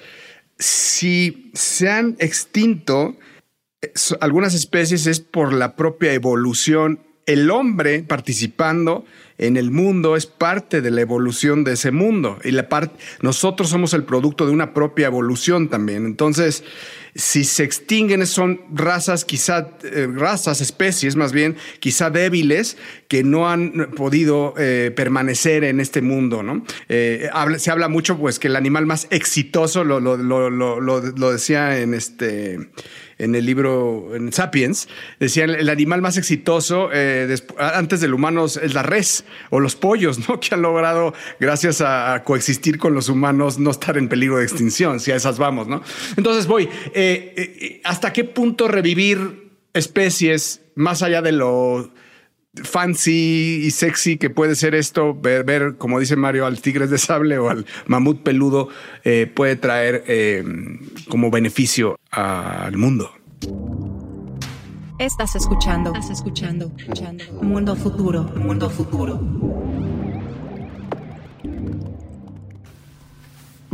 si 0.59 1.51
se 1.55 1.91
han 1.91 2.17
extinto 2.19 3.17
eh, 3.83 3.93
algunas 4.21 4.55
especies 4.55 5.07
es 5.07 5.21
por 5.21 5.53
la 5.53 5.77
propia 5.77 6.13
evolución, 6.13 7.01
el 7.27 7.51
hombre 7.51 8.03
participando 8.03 9.05
en 9.39 9.57
el 9.57 9.71
mundo 9.71 10.17
es 10.17 10.27
parte 10.27 10.81
de 10.81 10.91
la 10.91 11.01
evolución 11.01 11.65
de 11.65 11.73
ese 11.73 11.91
mundo 11.91 12.39
y 12.45 12.53
la 12.53 12.69
parte 12.69 12.97
nosotros 13.21 13.69
somos 13.69 13.93
el 13.95 14.05
producto 14.05 14.47
de 14.47 14.53
una 14.53 14.73
propia 14.73 15.07
evolución 15.07 15.69
también. 15.69 16.07
Entonces, 16.07 16.63
si 17.17 17.45
se 17.45 17.65
extinguen 17.65 18.27
son 18.27 18.61
razas 18.73 19.25
quizá 19.25 19.71
eh, 19.85 20.09
razas 20.13 20.61
especies 20.61 21.15
más 21.15 21.33
bien 21.33 21.57
quizá 21.79 22.11
débiles 22.11 22.77
que 23.09 23.23
no 23.23 23.49
han 23.49 23.91
podido 23.97 24.55
eh, 24.57 24.93
permanecer 24.95 25.65
en 25.65 25.79
este 25.81 26.01
mundo, 26.01 26.43
¿no? 26.43 26.65
Eh, 26.89 27.29
se 27.59 27.71
habla 27.71 27.89
mucho 27.89 28.19
pues 28.19 28.39
que 28.39 28.49
el 28.49 28.57
animal 28.57 28.87
más 28.87 29.07
exitoso 29.11 29.85
lo, 29.85 30.01
lo, 30.01 30.17
lo, 30.17 30.81
lo 30.81 31.31
decía 31.31 31.81
en 31.81 31.95
este 31.95 32.59
en 33.19 33.35
el 33.35 33.47
libro 33.47 34.15
en 34.15 34.33
Sapiens, 34.33 34.89
decían 35.21 35.51
el 35.51 35.69
animal 35.69 36.03
más 36.03 36.17
exitoso 36.17 36.91
eh, 36.93 37.35
antes 37.59 38.01
del 38.01 38.15
humano 38.15 38.45
es 38.45 38.75
la 38.75 38.83
res 38.83 39.25
o 39.51 39.61
los 39.61 39.77
pollos, 39.77 40.19
¿no? 40.29 40.41
Que 40.41 40.55
han 40.55 40.63
logrado, 40.63 41.15
gracias 41.41 41.81
a, 41.81 42.23
coexistir 42.25 42.79
con 42.79 42.95
los 42.95 43.09
humanos, 43.09 43.59
no 43.59 43.71
estar 43.71 43.97
en 43.99 44.09
peligro 44.09 44.39
de 44.39 44.45
extinción, 44.45 45.01
si 45.01 45.11
a 45.11 45.17
esas 45.17 45.39
vamos, 45.39 45.69
¿no? 45.69 45.83
Entonces 46.17 46.47
voy, 46.47 46.69
eh, 46.95 47.35
eh, 47.37 47.81
¿hasta 47.85 48.13
qué 48.13 48.25
punto 48.25 48.69
revivir 48.69 49.51
especies 49.73 50.63
más 50.75 51.03
allá 51.03 51.23
de 51.23 51.33
lo 51.33 51.93
fancy 52.63 53.63
y 53.65 53.71
sexy 53.71 54.17
que 54.17 54.31
puede 54.31 54.55
ser 54.55 54.75
esto, 54.75 55.15
ver, 55.15 55.45
ver, 55.45 55.77
como 55.77 55.99
dice 55.99 56.17
Mario, 56.17 56.47
al 56.47 56.61
tigres 56.61 56.91
de 56.91 56.99
sable 56.99 57.39
o 57.39 57.51
al 57.51 57.67
mamut 57.87 58.23
peludo, 58.23 58.69
eh, 59.05 59.31
puede 59.33 59.57
traer 59.57 60.05
eh, 60.07 60.45
como 61.09 61.31
beneficio 61.31 61.99
al 62.11 62.77
mundo. 62.77 63.11
Estás 64.99 65.35
escuchando, 65.35 65.93
estás 65.93 66.11
escuchando, 66.11 66.73
escuchando. 66.79 67.25
Mundo 67.43 67.75
futuro, 67.75 68.23
mundo 68.37 68.71
futuro. 68.71 69.21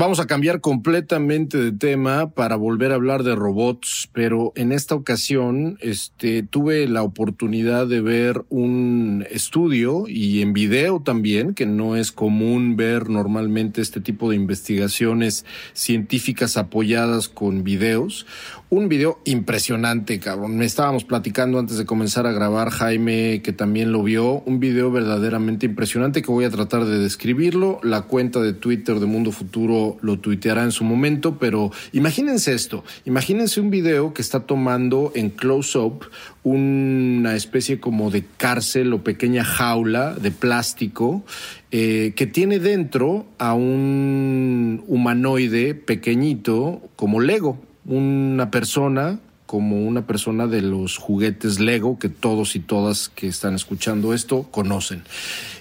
Vamos 0.00 0.18
a 0.18 0.26
cambiar 0.26 0.62
completamente 0.62 1.58
de 1.58 1.72
tema 1.72 2.30
para 2.30 2.56
volver 2.56 2.90
a 2.90 2.94
hablar 2.94 3.22
de 3.22 3.34
robots, 3.34 4.08
pero 4.14 4.50
en 4.56 4.72
esta 4.72 4.94
ocasión 4.94 5.76
este, 5.82 6.42
tuve 6.42 6.88
la 6.88 7.02
oportunidad 7.02 7.86
de 7.86 8.00
ver 8.00 8.42
un 8.48 9.26
estudio 9.30 10.04
y 10.08 10.40
en 10.40 10.54
video 10.54 11.02
también, 11.02 11.52
que 11.52 11.66
no 11.66 11.96
es 11.96 12.12
común 12.12 12.76
ver 12.76 13.10
normalmente 13.10 13.82
este 13.82 14.00
tipo 14.00 14.30
de 14.30 14.36
investigaciones 14.36 15.44
científicas 15.74 16.56
apoyadas 16.56 17.28
con 17.28 17.62
videos. 17.62 18.24
Un 18.72 18.88
video 18.88 19.18
impresionante, 19.24 20.20
cabrón. 20.20 20.56
Me 20.56 20.64
estábamos 20.64 21.02
platicando 21.02 21.58
antes 21.58 21.76
de 21.76 21.84
comenzar 21.84 22.28
a 22.28 22.32
grabar, 22.32 22.70
Jaime, 22.70 23.42
que 23.42 23.52
también 23.52 23.90
lo 23.90 24.04
vio. 24.04 24.44
Un 24.46 24.60
video 24.60 24.92
verdaderamente 24.92 25.66
impresionante 25.66 26.22
que 26.22 26.30
voy 26.30 26.44
a 26.44 26.50
tratar 26.50 26.84
de 26.84 27.00
describirlo. 27.00 27.80
La 27.82 28.02
cuenta 28.02 28.40
de 28.40 28.52
Twitter 28.52 29.00
de 29.00 29.06
Mundo 29.06 29.32
Futuro 29.32 29.96
lo 30.02 30.20
tuiteará 30.20 30.62
en 30.62 30.70
su 30.70 30.84
momento, 30.84 31.36
pero 31.36 31.72
imagínense 31.90 32.54
esto. 32.54 32.84
Imagínense 33.06 33.60
un 33.60 33.70
video 33.70 34.14
que 34.14 34.22
está 34.22 34.46
tomando 34.46 35.10
en 35.16 35.30
close-up 35.30 36.04
una 36.44 37.34
especie 37.34 37.80
como 37.80 38.12
de 38.12 38.24
cárcel 38.36 38.92
o 38.92 39.02
pequeña 39.02 39.42
jaula 39.42 40.14
de 40.14 40.30
plástico 40.30 41.24
eh, 41.72 42.12
que 42.14 42.28
tiene 42.28 42.60
dentro 42.60 43.26
a 43.38 43.52
un 43.52 44.84
humanoide 44.86 45.74
pequeñito 45.74 46.82
como 46.94 47.18
Lego 47.18 47.69
una 47.90 48.52
persona 48.52 49.18
como 49.46 49.84
una 49.84 50.06
persona 50.06 50.46
de 50.46 50.62
los 50.62 50.96
juguetes 50.96 51.58
Lego 51.58 51.98
que 51.98 52.08
todos 52.08 52.54
y 52.54 52.60
todas 52.60 53.08
que 53.08 53.26
están 53.26 53.56
escuchando 53.56 54.14
esto 54.14 54.44
conocen. 54.44 55.02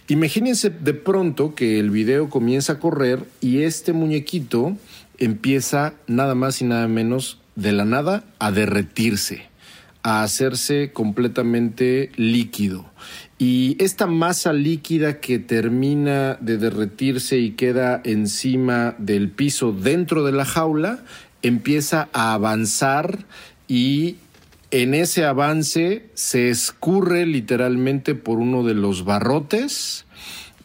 Imagínense 0.07 0.69
de 0.69 0.93
pronto 0.93 1.55
que 1.55 1.79
el 1.79 1.89
video 1.89 2.29
comienza 2.29 2.73
a 2.73 2.79
correr 2.79 3.25
y 3.41 3.63
este 3.63 3.91
muñequito 3.91 4.77
empieza 5.17 5.95
nada 6.05 6.35
más 6.35 6.61
y 6.61 6.65
nada 6.65 6.87
menos 6.87 7.39
de 7.55 7.71
la 7.71 7.83
nada 7.83 8.23
a 8.37 8.51
derretirse, 8.51 9.49
a 10.03 10.21
hacerse 10.21 10.91
completamente 10.93 12.11
líquido. 12.15 12.85
Y 13.39 13.75
esta 13.79 14.05
masa 14.05 14.53
líquida 14.53 15.19
que 15.19 15.39
termina 15.39 16.37
de 16.41 16.57
derretirse 16.57 17.39
y 17.39 17.51
queda 17.51 18.01
encima 18.03 18.93
del 18.99 19.31
piso 19.31 19.71
dentro 19.71 20.25
de 20.25 20.33
la 20.33 20.45
jaula 20.45 21.03
empieza 21.41 22.09
a 22.13 22.33
avanzar 22.33 23.25
y 23.67 24.17
en 24.71 24.93
ese 24.93 25.25
avance 25.25 26.09
se 26.13 26.49
escurre 26.49 27.25
literalmente 27.25 28.15
por 28.15 28.39
uno 28.39 28.63
de 28.63 28.75
los 28.75 29.05
barrotes 29.05 30.05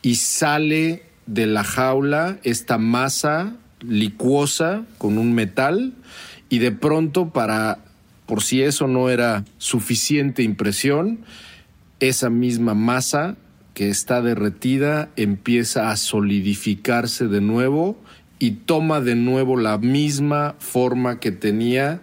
y 0.03 0.17
sale 0.17 1.05
de 1.27 1.47
la 1.47 1.65
jaula 1.65 2.39
esta 2.43 2.77
masa 2.79 3.57
licuosa 3.81 4.85
con 4.99 5.19
un 5.19 5.35
metal 5.35 5.95
y 6.49 6.59
de 6.59 6.73
pronto 6.73 7.31
para 7.31 7.79
por 8.27 8.43
si 8.43 8.63
eso 8.63 8.89
no 8.89 9.11
era 9.11 9.45
suficiente 9.59 10.43
impresión, 10.43 11.21
esa 12.01 12.31
misma 12.31 12.75
masa 12.75 13.37
que 13.75 13.91
está 13.91 14.23
derretida 14.23 15.11
empieza 15.17 15.91
a 15.91 15.97
solidificarse 15.97 17.29
de 17.29 17.41
nuevo 17.41 17.99
y 18.45 18.51
toma 18.51 19.01
de 19.01 19.15
nuevo 19.15 19.57
la 19.57 19.79
misma 19.79 20.57
forma 20.59 21.19
que 21.19 21.33
tenía 21.33 22.03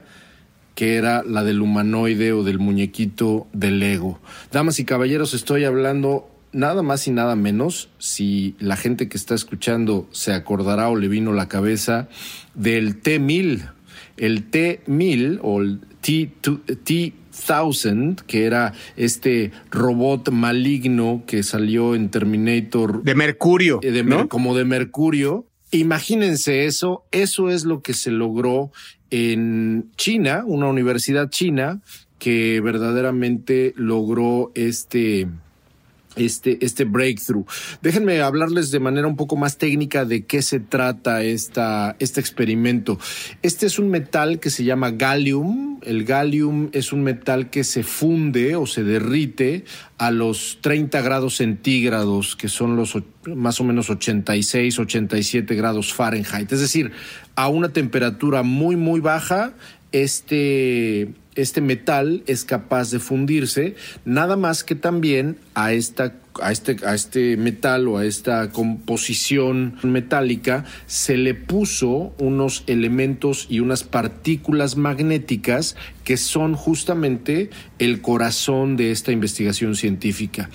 que 0.73 0.95
era 0.95 1.21
la 1.21 1.43
del 1.43 1.61
humanoide 1.61 2.33
o 2.33 2.43
del 2.43 2.57
muñequito 2.57 3.45
del 3.53 3.79
Lego. 3.79 4.19
Damas 4.51 4.79
y 4.79 4.85
caballeros, 4.85 5.35
estoy 5.35 5.65
hablando 5.65 6.31
nada 6.51 6.81
más 6.81 7.07
y 7.07 7.11
nada 7.11 7.35
menos, 7.35 7.91
si 7.99 8.55
la 8.57 8.75
gente 8.75 9.07
que 9.07 9.17
está 9.17 9.35
escuchando 9.35 10.09
se 10.11 10.33
acordará 10.33 10.89
o 10.89 10.95
le 10.95 11.09
vino 11.09 11.31
la 11.33 11.47
cabeza, 11.47 12.09
del 12.55 12.99
T-1000. 12.99 13.69
El 14.17 14.45
T-1000 14.45 15.41
o 15.43 15.61
el 15.61 15.81
T-1000, 16.01 18.15
que 18.25 18.45
era 18.45 18.73
este 18.97 19.51
robot 19.69 20.31
maligno 20.31 21.21
que 21.27 21.43
salió 21.43 21.93
en 21.93 22.09
Terminator. 22.09 23.03
De 23.03 23.13
Mercurio. 23.13 23.79
Como 24.29 24.55
de 24.55 24.65
Mercurio 24.65 25.45
Imagínense 25.71 26.65
eso, 26.65 27.05
eso 27.11 27.49
es 27.49 27.63
lo 27.63 27.81
que 27.81 27.93
se 27.93 28.11
logró 28.11 28.71
en 29.09 29.89
China, 29.95 30.43
una 30.45 30.67
universidad 30.67 31.29
china 31.29 31.81
que 32.19 32.61
verdaderamente 32.61 33.73
logró 33.77 34.51
este, 34.53 35.27
este, 36.15 36.63
este 36.63 36.85
breakthrough. 36.85 37.45
Déjenme 37.81 38.21
hablarles 38.21 38.71
de 38.71 38.79
manera 38.79 39.07
un 39.07 39.15
poco 39.15 39.35
más 39.35 39.57
técnica 39.57 40.05
de 40.05 40.25
qué 40.25 40.41
se 40.41 40.59
trata 40.59 41.23
esta, 41.23 41.95
este 41.99 42.19
experimento. 42.19 42.99
Este 43.41 43.65
es 43.65 43.79
un 43.79 43.89
metal 43.89 44.39
que 44.39 44.49
se 44.49 44.63
llama 44.63 44.91
gallium. 44.91 45.79
El 45.83 46.03
gallium 46.03 46.69
es 46.73 46.93
un 46.93 47.03
metal 47.03 47.49
que 47.49 47.63
se 47.63 47.83
funde 47.83 48.55
o 48.55 48.65
se 48.65 48.83
derrite 48.83 49.65
a 49.97 50.11
los 50.11 50.59
30 50.61 51.01
grados 51.01 51.37
centígrados, 51.37 52.35
que 52.35 52.49
son 52.49 52.75
los 52.75 52.97
más 53.27 53.59
o 53.59 53.63
menos 53.63 53.89
86, 53.89 54.79
87 54.79 55.55
grados 55.55 55.93
Fahrenheit. 55.93 56.51
Es 56.51 56.59
decir, 56.59 56.91
a 57.35 57.47
una 57.47 57.69
temperatura 57.69 58.43
muy, 58.43 58.75
muy 58.75 58.99
baja, 58.99 59.53
este, 59.91 61.09
este 61.35 61.61
metal 61.61 62.23
es 62.27 62.43
capaz 62.45 62.91
de 62.91 62.99
fundirse, 62.99 63.75
nada 64.05 64.35
más 64.35 64.63
que 64.63 64.75
también 64.75 65.37
a 65.55 65.73
esta 65.73 66.13
a 66.39 66.51
este, 66.51 66.77
a 66.85 66.93
este 66.93 67.35
metal 67.35 67.87
o 67.87 67.97
a 67.97 68.05
esta 68.05 68.51
composición 68.51 69.75
metálica 69.83 70.65
se 70.85 71.17
le 71.17 71.33
puso 71.33 72.13
unos 72.19 72.63
elementos 72.67 73.47
y 73.49 73.59
unas 73.59 73.83
partículas 73.83 74.77
magnéticas 74.77 75.75
que 76.03 76.17
son 76.17 76.55
justamente 76.55 77.49
el 77.79 78.01
corazón 78.01 78.77
de 78.77 78.91
esta 78.91 79.11
investigación 79.11 79.75
científica. 79.75 80.49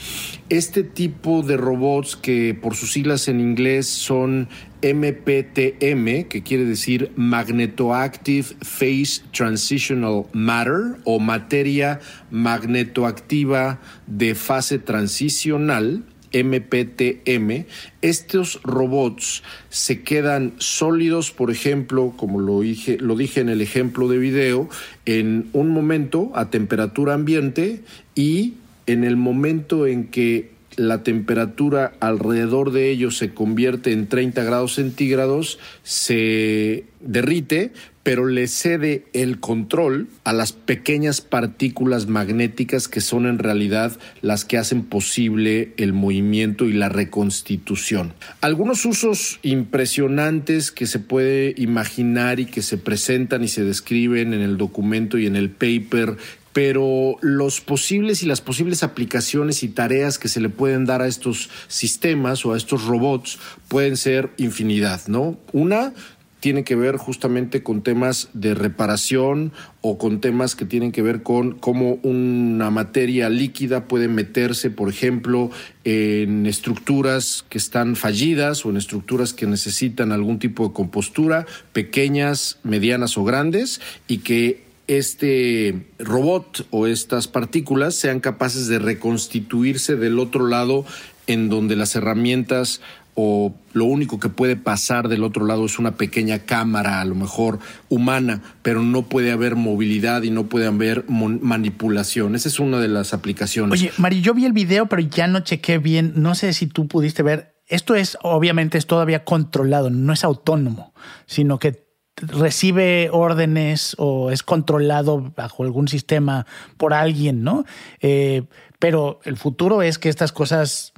Este 0.49 0.83
tipo 0.83 1.43
de 1.43 1.57
robots 1.57 2.17
que 2.17 2.55
por 2.61 2.75
sus 2.75 2.93
siglas 2.93 3.29
en 3.29 3.41
inglés 3.41 3.87
son 3.87 4.49
MPTM, 4.83 6.29
que 6.29 6.43
quiere 6.45 6.65
decir 6.65 7.11
Magnetoactive 7.17 8.57
Phase 8.63 9.23
Transitional 9.33 10.27
Matter 10.33 10.99
o 11.05 11.19
materia 11.19 12.01
magnetoactiva 12.31 13.81
de 14.07 14.35
fase 14.35 14.79
transicional, 14.79 16.05
MPTM, 16.33 17.67
estos 18.03 18.61
robots 18.63 19.43
se 19.71 20.03
quedan 20.03 20.55
sólidos, 20.59 21.31
por 21.31 21.51
ejemplo, 21.51 22.13
como 22.17 22.41
lo 22.41 22.61
dije, 22.61 22.99
lo 22.99 23.17
dije 23.17 23.41
en 23.41 23.49
el 23.49 23.61
ejemplo 23.61 24.09
de 24.09 24.19
video, 24.19 24.69
en 25.07 25.49
un 25.53 25.71
momento 25.71 26.33
a 26.35 26.51
temperatura 26.51 27.15
ambiente 27.15 27.83
y 28.15 28.55
en 28.87 29.05
el 29.05 29.17
momento 29.17 29.87
en 29.87 30.09
que 30.09 30.56
la 30.77 31.03
temperatura 31.03 31.95
alrededor 32.01 32.71
de 32.71 32.91
ellos 32.91 33.17
se 33.17 33.33
convierte 33.33 33.93
en 33.93 34.07
30 34.07 34.45
grados 34.45 34.75
centígrados, 34.75 35.59
se 35.83 36.85
derrite, 37.01 37.73
pero 38.03 38.27
le 38.27 38.47
cede 38.47 39.07
el 39.15 39.41
control 39.41 40.07
a 40.23 40.33
las 40.33 40.53
pequeñas 40.53 41.21
partículas 41.21 42.07
magnéticas 42.07 42.87
que 42.87 43.01
son 43.01 43.27
en 43.27 43.41
realidad 43.41 43.99
las 44.23 44.45
que 44.45 44.59
hacen 44.59 44.85
posible 44.85 45.73
el 45.77 45.93
movimiento 45.93 46.67
y 46.67 46.73
la 46.73 46.89
reconstitución. 46.89 48.13
Algunos 48.43 48.85
usos 48.85 49.41
impresionantes 49.43 50.71
que 50.71 50.87
se 50.87 51.01
puede 51.01 51.55
imaginar 51.57 52.39
y 52.39 52.47
que 52.47 52.63
se 52.63 52.79
presentan 52.79 53.43
y 53.43 53.49
se 53.49 53.65
describen 53.65 54.35
en 54.35 54.41
el 54.41 54.57
documento 54.57 55.19
y 55.19 55.27
en 55.27 55.35
el 55.35 55.51
paper 55.51 56.17
pero 56.57 57.17
los 57.21 57.61
posibles 57.61 58.23
y 58.23 58.27
las 58.27 58.41
posibles 58.41 58.83
aplicaciones 58.83 59.63
y 59.63 59.69
tareas 59.69 60.19
que 60.19 60.29
se 60.29 60.41
le 60.41 60.49
pueden 60.49 60.87
dar 60.87 61.03
a 61.03 61.07
estos 61.07 61.51
sistemas 61.69 62.47
o 62.47 62.55
a 62.55 62.57
estos 62.57 62.87
robots 62.87 63.39
pueden 63.69 63.99
ser 63.99 64.31
infinidad, 64.39 65.03
¿no? 65.07 65.37
Una 65.53 65.93
tiene 66.41 66.65
que 66.65 66.75
ver 66.75 66.97
justamente 66.97 67.63
con 67.63 67.83
temas 67.83 68.31
de 68.33 68.55
reparación 68.55 69.53
o 69.83 69.99
con 69.99 70.23
temas 70.23 70.57
que 70.57 70.65
tienen 70.65 70.93
que 70.93 71.03
ver 71.03 71.23
con 71.23 71.59
cómo 71.59 71.99
una 72.03 72.71
materia 72.71 73.29
líquida 73.29 73.87
puede 73.87 74.09
meterse, 74.09 74.71
por 74.71 74.89
ejemplo, 74.89 75.51
en 75.85 76.47
estructuras 76.47 77.45
que 77.51 77.59
están 77.59 77.97
fallidas 77.97 78.65
o 78.65 78.71
en 78.71 78.79
estructuras 78.79 79.35
que 79.35 79.47
necesitan 79.47 80.11
algún 80.11 80.39
tipo 80.39 80.69
de 80.69 80.73
compostura, 80.73 81.45
pequeñas, 81.75 82.61
medianas 82.63 83.19
o 83.19 83.25
grandes, 83.25 83.83
y 84.09 84.19
que 84.19 84.66
este 84.87 85.89
robot 85.99 86.67
o 86.71 86.87
estas 86.87 87.29
partículas 87.29 87.95
sean 87.95 88.21
capaces 88.21 88.69
de 88.69 88.79
reconstituirse 88.79 89.97
del 89.97 90.19
otro 90.19 90.47
lado 90.47 90.85
en 91.27 91.49
donde 91.49 91.77
las 91.77 91.97
herramientas 91.97 92.81
o 93.19 93.55
lo 93.73 93.87
único 93.87 94.21
que 94.21 94.29
puede 94.29 94.57
pasar 94.57 95.09
del 95.09 95.25
otro 95.25 95.47
lado 95.47 95.65
es 95.65 95.79
una 95.79 95.97
pequeña 95.97 96.41
cámara, 96.41 97.01
a 97.01 97.05
lo 97.07 97.15
mejor 97.15 97.59
humana, 97.89 98.43
pero 98.63 98.83
no 98.83 99.03
puede 99.09 99.33
haber 99.33 99.57
movilidad 99.57 100.23
y 100.23 100.31
no 100.31 100.45
puede 100.47 100.67
haber 100.67 101.07
manipulación. 101.09 102.35
Esa 102.35 102.51
es 102.51 102.61
una 102.61 102.79
de 102.79 102.89
las 102.89 103.15
aplicaciones. 103.15 103.81
Oye, 103.81 103.91
Mari, 103.97 104.21
yo 104.21 104.35
vi 104.35 104.45
el 104.45 104.53
video, 104.53 104.87
pero 104.87 105.01
ya 105.01 105.29
no 105.29 105.41
chequé 105.41 105.79
bien. 105.79 106.13
No 106.17 106.35
sé 106.35 106.53
si 106.53 106.67
tú 106.67 106.89
pudiste 106.89 107.23
ver. 107.23 107.55
Esto 107.69 107.95
es, 107.95 108.19
obviamente, 108.21 108.77
es 108.77 108.87
todavía 108.87 109.25
controlado, 109.25 109.89
no 109.89 110.13
es 110.13 110.23
autónomo, 110.23 110.93
sino 111.25 111.59
que 111.59 111.86
recibe 112.17 113.11
órdenes 113.13 113.95
o 113.99 114.31
es 114.31 114.43
controlado 114.43 115.33
bajo 115.37 115.65
algún 115.65 115.89
sistema 115.89 116.47
por 116.77 116.95
alguien, 116.95 117.43
¿no? 117.43 117.65
Eh, 118.01 118.45
pero 118.79 119.21
el 119.25 119.37
futuro 119.37 119.83
es 119.83 119.99
que 119.99 120.09
estas 120.09 120.33
cosas 120.33 120.93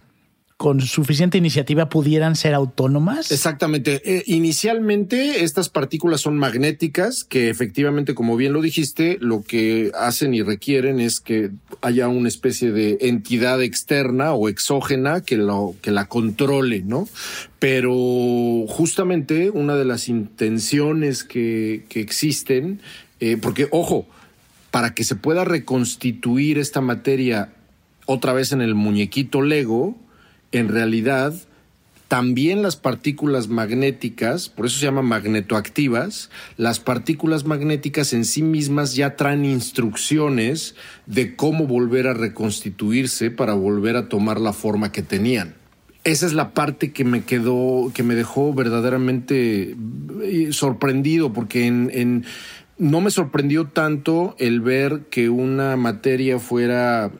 con 0.58 0.80
suficiente 0.80 1.38
iniciativa 1.38 1.88
pudieran 1.88 2.34
ser 2.34 2.52
autónomas? 2.52 3.30
Exactamente. 3.30 4.02
Eh, 4.04 4.24
inicialmente 4.26 5.44
estas 5.44 5.68
partículas 5.68 6.20
son 6.20 6.36
magnéticas 6.36 7.22
que 7.22 7.48
efectivamente, 7.48 8.16
como 8.16 8.36
bien 8.36 8.52
lo 8.52 8.60
dijiste, 8.60 9.18
lo 9.20 9.44
que 9.44 9.92
hacen 9.94 10.34
y 10.34 10.42
requieren 10.42 10.98
es 10.98 11.20
que 11.20 11.52
haya 11.80 12.08
una 12.08 12.26
especie 12.26 12.72
de 12.72 12.98
entidad 13.02 13.62
externa 13.62 14.32
o 14.32 14.48
exógena 14.48 15.20
que, 15.20 15.36
lo, 15.36 15.76
que 15.80 15.92
la 15.92 16.06
controle, 16.08 16.82
¿no? 16.84 17.08
Pero 17.60 17.94
justamente 18.66 19.50
una 19.50 19.76
de 19.76 19.84
las 19.84 20.08
intenciones 20.08 21.22
que, 21.22 21.84
existen, 21.94 22.80
eh, 23.20 23.36
porque 23.40 23.68
ojo, 23.70 24.08
para 24.72 24.92
que 24.92 25.04
se 25.04 25.14
pueda 25.14 25.44
reconstituir 25.44 26.58
esta 26.58 26.80
materia 26.80 27.52
otra 28.06 28.32
vez 28.32 28.50
en 28.50 28.60
el 28.60 28.74
muñequito 28.74 29.40
Lego, 29.40 29.96
en 30.52 30.68
realidad 30.68 31.34
también 32.08 32.62
las 32.62 32.76
partículas 32.76 33.48
magnéticas, 33.48 34.48
por 34.48 34.64
eso 34.64 34.78
se 34.78 34.86
llaman 34.86 35.04
magnetoactivas, 35.04 36.30
las 36.56 36.80
partículas 36.80 37.44
magnéticas 37.44 38.14
en 38.14 38.24
sí 38.24 38.42
mismas 38.42 38.96
ya 38.96 39.14
traen 39.14 39.44
instrucciones 39.44 40.74
de 41.04 41.36
cómo 41.36 41.66
volver 41.66 42.06
a 42.06 42.14
reconstituirse 42.14 43.30
para 43.30 43.52
volver 43.52 43.96
a 43.96 44.08
tomar 44.08 44.40
la 44.40 44.54
forma 44.54 44.90
que 44.90 45.02
tenían. 45.02 45.54
Esa 46.04 46.24
es 46.24 46.32
la 46.32 46.54
parte 46.54 46.92
que 46.92 47.04
me 47.04 47.24
quedó, 47.24 47.92
que 47.92 48.02
me 48.02 48.14
dejó 48.14 48.54
verdaderamente 48.54 49.76
eh, 50.22 50.48
sorprendido, 50.52 51.34
porque 51.34 51.70
no 52.78 53.00
me 53.02 53.10
sorprendió 53.10 53.66
tanto 53.66 54.34
el 54.38 54.62
ver 54.62 55.02
que 55.10 55.28
una 55.28 55.76
materia 55.76 56.38
fuera 56.38 57.10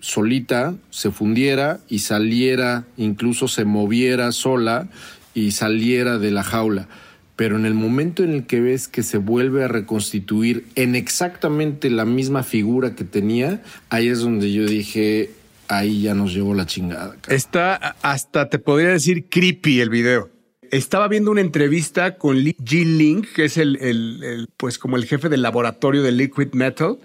solita 0.00 0.74
se 0.90 1.10
fundiera 1.10 1.80
y 1.88 2.00
saliera, 2.00 2.84
incluso 2.96 3.48
se 3.48 3.64
moviera 3.64 4.32
sola 4.32 4.88
y 5.34 5.52
saliera 5.52 6.18
de 6.18 6.30
la 6.30 6.42
jaula. 6.42 6.88
Pero 7.36 7.56
en 7.56 7.66
el 7.66 7.74
momento 7.74 8.24
en 8.24 8.32
el 8.32 8.46
que 8.46 8.60
ves 8.60 8.88
que 8.88 9.02
se 9.02 9.18
vuelve 9.18 9.64
a 9.64 9.68
reconstituir 9.68 10.64
en 10.74 10.94
exactamente 10.94 11.90
la 11.90 12.06
misma 12.06 12.42
figura 12.42 12.94
que 12.94 13.04
tenía, 13.04 13.62
ahí 13.90 14.08
es 14.08 14.20
donde 14.20 14.52
yo 14.52 14.64
dije, 14.64 15.30
ahí 15.68 16.02
ya 16.02 16.14
nos 16.14 16.32
llevó 16.32 16.54
la 16.54 16.66
chingada. 16.66 17.14
Está 17.28 17.74
hasta 18.00 18.48
te 18.48 18.58
podría 18.58 18.88
decir 18.88 19.26
creepy 19.28 19.80
el 19.80 19.90
video. 19.90 20.30
Estaba 20.70 21.08
viendo 21.08 21.30
una 21.30 21.42
entrevista 21.42 22.16
con 22.16 22.38
Li 22.38 22.56
Ling, 22.58 23.24
que 23.34 23.44
es 23.44 23.56
el, 23.56 23.76
el, 23.76 24.48
pues 24.56 24.78
como 24.78 24.96
el 24.96 25.04
jefe 25.04 25.28
del 25.28 25.42
laboratorio 25.42 26.02
de 26.02 26.12
Liquid 26.12 26.52
Metal, 26.52 26.98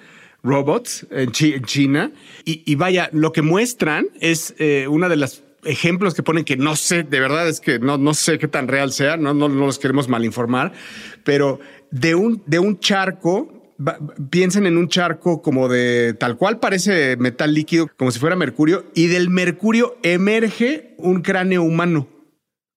robots 0.44 1.08
en, 1.12 1.32
China. 1.32 2.12
Y, 2.46 2.76
vaya, 2.76 3.10
lo 3.14 3.32
que 3.32 3.42
muestran 3.42 4.08
es 4.20 4.56
eh, 4.58 4.88
una 4.88 5.10
de 5.10 5.18
las 5.18 5.44
ejemplos 5.64 6.14
que 6.14 6.24
ponen 6.24 6.44
que 6.44 6.58
no 6.58 6.76
sé, 6.76 7.04
de 7.04 7.20
verdad 7.20 7.48
es 7.48 7.60
que 7.60 7.80
no, 7.80 7.98
no 7.98 8.14
sé 8.14 8.40
qué 8.40 8.48
tan 8.48 8.68
real 8.68 8.92
sea, 8.92 9.18
no, 9.18 9.34
no, 9.34 9.48
no 9.48 9.66
los 9.68 9.78
queremos 9.78 10.08
malinformar, 10.08 10.74
pero 11.24 11.60
de 11.92 12.16
un, 12.16 12.42
de 12.48 12.60
un 12.60 12.80
charco 12.80 13.62
piensen 14.30 14.66
en 14.66 14.78
un 14.78 14.88
charco 14.88 15.42
como 15.42 15.68
de 15.68 16.14
tal 16.14 16.38
cual 16.38 16.60
parece 16.60 17.18
metal 17.18 17.54
líquido, 17.54 17.90
como 17.98 18.12
si 18.12 18.20
fuera 18.20 18.36
mercurio, 18.36 18.86
y 18.94 19.08
del 19.08 19.30
mercurio 19.30 19.98
emerge 20.04 20.94
un 20.98 21.22
cráneo 21.22 21.64
humano, 21.64 22.08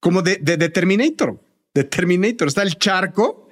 como 0.00 0.22
de, 0.22 0.36
de, 0.36 0.68
Terminator. 0.68 1.40
De 1.74 1.84
Terminator 1.84 2.48
está 2.48 2.62
el 2.62 2.76
charco 2.76 3.43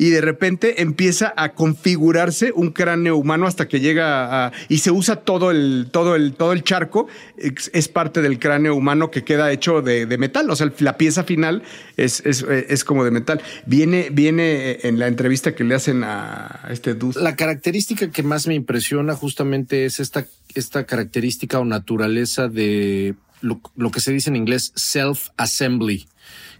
y 0.00 0.08
de 0.08 0.22
repente 0.22 0.80
empieza 0.80 1.34
a 1.36 1.52
configurarse 1.52 2.52
un 2.54 2.70
cráneo 2.70 3.18
humano 3.18 3.46
hasta 3.46 3.68
que 3.68 3.80
llega 3.80 4.46
a, 4.46 4.52
y 4.70 4.78
se 4.78 4.90
usa 4.90 5.16
todo 5.16 5.50
el, 5.50 5.88
todo 5.92 6.16
el, 6.16 6.32
todo 6.32 6.54
el 6.54 6.64
charco, 6.64 7.06
es, 7.36 7.88
parte 7.88 8.22
del 8.22 8.38
cráneo 8.38 8.74
humano 8.74 9.10
que 9.10 9.24
queda 9.24 9.52
hecho 9.52 9.82
de, 9.82 10.06
metal, 10.16 10.48
o 10.48 10.56
sea, 10.56 10.72
la 10.78 10.96
pieza 10.96 11.24
final 11.24 11.62
es, 11.98 12.22
es, 12.24 12.82
como 12.84 13.04
de 13.04 13.10
metal. 13.10 13.42
Viene, 13.66 14.08
viene 14.10 14.78
en 14.84 14.98
la 14.98 15.06
entrevista 15.06 15.54
que 15.54 15.64
le 15.64 15.74
hacen 15.74 16.02
a 16.02 16.62
este 16.70 16.94
dude. 16.94 17.20
La 17.20 17.36
característica 17.36 18.10
que 18.10 18.22
más 18.22 18.46
me 18.46 18.54
impresiona 18.54 19.14
justamente 19.14 19.84
es 19.84 20.00
esta, 20.00 20.24
esta 20.54 20.84
característica 20.84 21.58
o 21.58 21.66
naturaleza 21.66 22.48
de 22.48 23.16
lo, 23.42 23.60
lo 23.76 23.90
que 23.90 24.00
se 24.00 24.14
dice 24.14 24.30
en 24.30 24.36
inglés 24.36 24.72
self-assembly, 24.76 26.08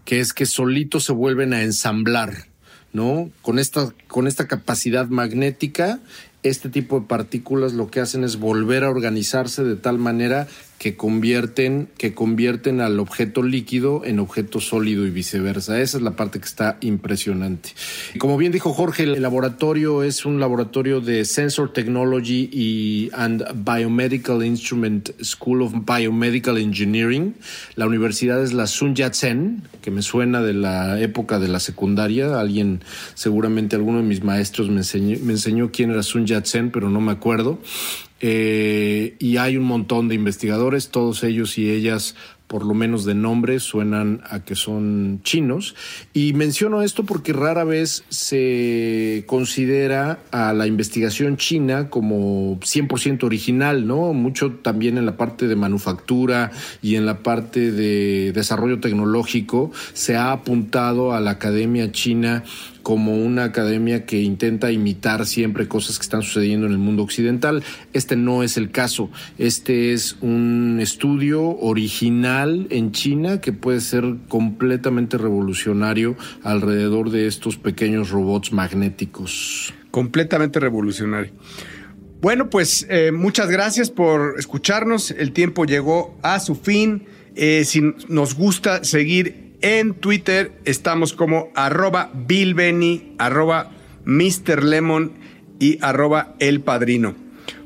que 0.04 0.20
es 0.20 0.34
que 0.34 0.44
solitos 0.44 1.04
se 1.04 1.14
vuelven 1.14 1.54
a 1.54 1.62
ensamblar. 1.62 2.49
¿No? 2.92 3.30
Con 3.42 3.58
esta, 3.58 3.92
con 4.08 4.26
esta 4.26 4.46
capacidad 4.46 5.08
magnética, 5.08 6.00
este 6.42 6.68
tipo 6.68 7.00
de 7.00 7.06
partículas 7.06 7.72
lo 7.72 7.90
que 7.90 8.00
hacen 8.00 8.24
es 8.24 8.38
volver 8.38 8.84
a 8.84 8.90
organizarse 8.90 9.62
de 9.62 9.76
tal 9.76 9.98
manera 9.98 10.48
que 10.80 10.96
convierten, 10.96 11.90
que 11.98 12.14
convierten 12.14 12.80
al 12.80 13.00
objeto 13.00 13.42
líquido 13.42 14.02
en 14.06 14.18
objeto 14.18 14.60
sólido 14.60 15.06
y 15.06 15.10
viceversa. 15.10 15.78
Esa 15.78 15.98
es 15.98 16.02
la 16.02 16.16
parte 16.16 16.40
que 16.40 16.46
está 16.46 16.78
impresionante. 16.80 17.68
Como 18.18 18.38
bien 18.38 18.50
dijo 18.50 18.72
Jorge, 18.72 19.02
el 19.02 19.20
laboratorio 19.20 20.02
es 20.02 20.24
un 20.24 20.40
laboratorio 20.40 21.02
de 21.02 21.26
Sensor 21.26 21.74
Technology 21.74 23.10
and 23.12 23.44
Biomedical 23.62 24.42
Instrument 24.42 25.10
School 25.22 25.60
of 25.60 25.74
Biomedical 25.84 26.56
Engineering. 26.56 27.34
La 27.74 27.86
universidad 27.86 28.42
es 28.42 28.54
la 28.54 28.66
Sun 28.66 28.94
Yat-sen, 28.94 29.60
que 29.82 29.90
me 29.90 30.00
suena 30.00 30.40
de 30.40 30.54
la 30.54 30.98
época 30.98 31.38
de 31.38 31.48
la 31.48 31.60
secundaria. 31.60 32.40
Alguien, 32.40 32.80
seguramente 33.12 33.76
alguno 33.76 33.98
de 33.98 34.04
mis 34.04 34.24
maestros 34.24 34.70
me 34.70 34.80
enseñó 34.80 35.70
quién 35.70 35.90
era 35.90 36.02
Sun 36.02 36.26
Yat-sen, 36.26 36.70
pero 36.70 36.88
no 36.88 37.02
me 37.02 37.12
acuerdo. 37.12 37.58
Eh, 38.20 39.16
y 39.18 39.38
hay 39.38 39.56
un 39.56 39.64
montón 39.64 40.08
de 40.08 40.14
investigadores, 40.14 40.90
todos 40.90 41.24
ellos 41.24 41.58
y 41.58 41.70
ellas 41.70 42.14
por 42.50 42.66
lo 42.66 42.74
menos 42.74 43.04
de 43.04 43.14
nombre, 43.14 43.60
suenan 43.60 44.22
a 44.28 44.40
que 44.40 44.56
son 44.56 45.20
chinos. 45.22 45.76
Y 46.12 46.32
menciono 46.32 46.82
esto 46.82 47.04
porque 47.04 47.32
rara 47.32 47.62
vez 47.62 48.02
se 48.08 49.22
considera 49.28 50.18
a 50.32 50.52
la 50.52 50.66
investigación 50.66 51.36
china 51.36 51.90
como 51.90 52.58
100% 52.58 53.22
original, 53.22 53.86
¿no? 53.86 54.12
Mucho 54.14 54.50
también 54.50 54.98
en 54.98 55.06
la 55.06 55.16
parte 55.16 55.46
de 55.46 55.54
manufactura 55.54 56.50
y 56.82 56.96
en 56.96 57.06
la 57.06 57.22
parte 57.22 57.70
de 57.70 58.32
desarrollo 58.32 58.80
tecnológico 58.80 59.70
se 59.92 60.16
ha 60.16 60.32
apuntado 60.32 61.12
a 61.12 61.20
la 61.20 61.30
academia 61.30 61.92
china 61.92 62.42
como 62.82 63.16
una 63.16 63.44
academia 63.44 64.06
que 64.06 64.20
intenta 64.20 64.70
imitar 64.70 65.26
siempre 65.26 65.68
cosas 65.68 65.98
que 65.98 66.02
están 66.02 66.22
sucediendo 66.22 66.66
en 66.66 66.72
el 66.72 66.78
mundo 66.78 67.02
occidental. 67.02 67.62
Este 67.92 68.16
no 68.16 68.42
es 68.42 68.56
el 68.56 68.70
caso. 68.70 69.10
Este 69.38 69.92
es 69.92 70.16
un 70.20 70.78
estudio 70.80 71.42
original 71.42 72.66
en 72.70 72.92
China 72.92 73.40
que 73.40 73.52
puede 73.52 73.80
ser 73.80 74.16
completamente 74.28 75.18
revolucionario 75.18 76.16
alrededor 76.42 77.10
de 77.10 77.26
estos 77.26 77.56
pequeños 77.56 78.10
robots 78.10 78.52
magnéticos. 78.52 79.74
Completamente 79.90 80.60
revolucionario. 80.60 81.32
Bueno, 82.20 82.50
pues 82.50 82.86
eh, 82.90 83.12
muchas 83.12 83.50
gracias 83.50 83.90
por 83.90 84.34
escucharnos. 84.38 85.10
El 85.10 85.32
tiempo 85.32 85.64
llegó 85.64 86.18
a 86.22 86.38
su 86.38 86.54
fin. 86.54 87.06
Eh, 87.34 87.64
si 87.64 87.80
nos 88.08 88.34
gusta 88.34 88.84
seguir 88.84 89.49
en 89.62 89.94
Twitter 89.94 90.52
estamos 90.64 91.12
como 91.12 91.50
arroba 91.54 92.10
Benny, 92.14 93.14
arroba 93.18 93.70
Mr. 94.04 94.64
Lemon 94.64 95.12
y 95.58 95.78
arroba 95.82 96.34
El 96.38 96.60
Padrino. 96.60 97.14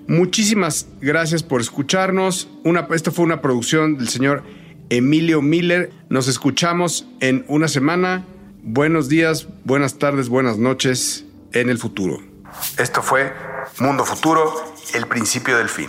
Muchísimas 0.07 0.86
gracias 1.01 1.42
por 1.42 1.61
escucharnos. 1.61 2.49
Una, 2.64 2.86
esto 2.95 3.12
fue 3.12 3.24
una 3.24 3.40
producción 3.40 3.97
del 3.97 4.09
señor 4.09 4.42
Emilio 4.90 5.40
Miller. 5.40 5.90
Nos 6.11 6.28
escuchamos 6.28 7.07
en 7.20 7.45
una 7.49 7.68
semana. 7.68 8.24
Buenos 8.62 9.09
días, 9.09 9.49
buenas 9.64 9.99
tardes, 9.99 10.28
buenas 10.28 10.59
noches 10.59 11.24
en 11.53 11.70
el 11.70 11.78
futuro. 11.78 12.22
Esto 12.78 13.03
fue 13.03 13.32
Mundo 13.78 14.05
Futuro, 14.05 14.53
el 14.95 15.07
principio 15.07 15.57
del 15.59 15.68
fin. 15.68 15.88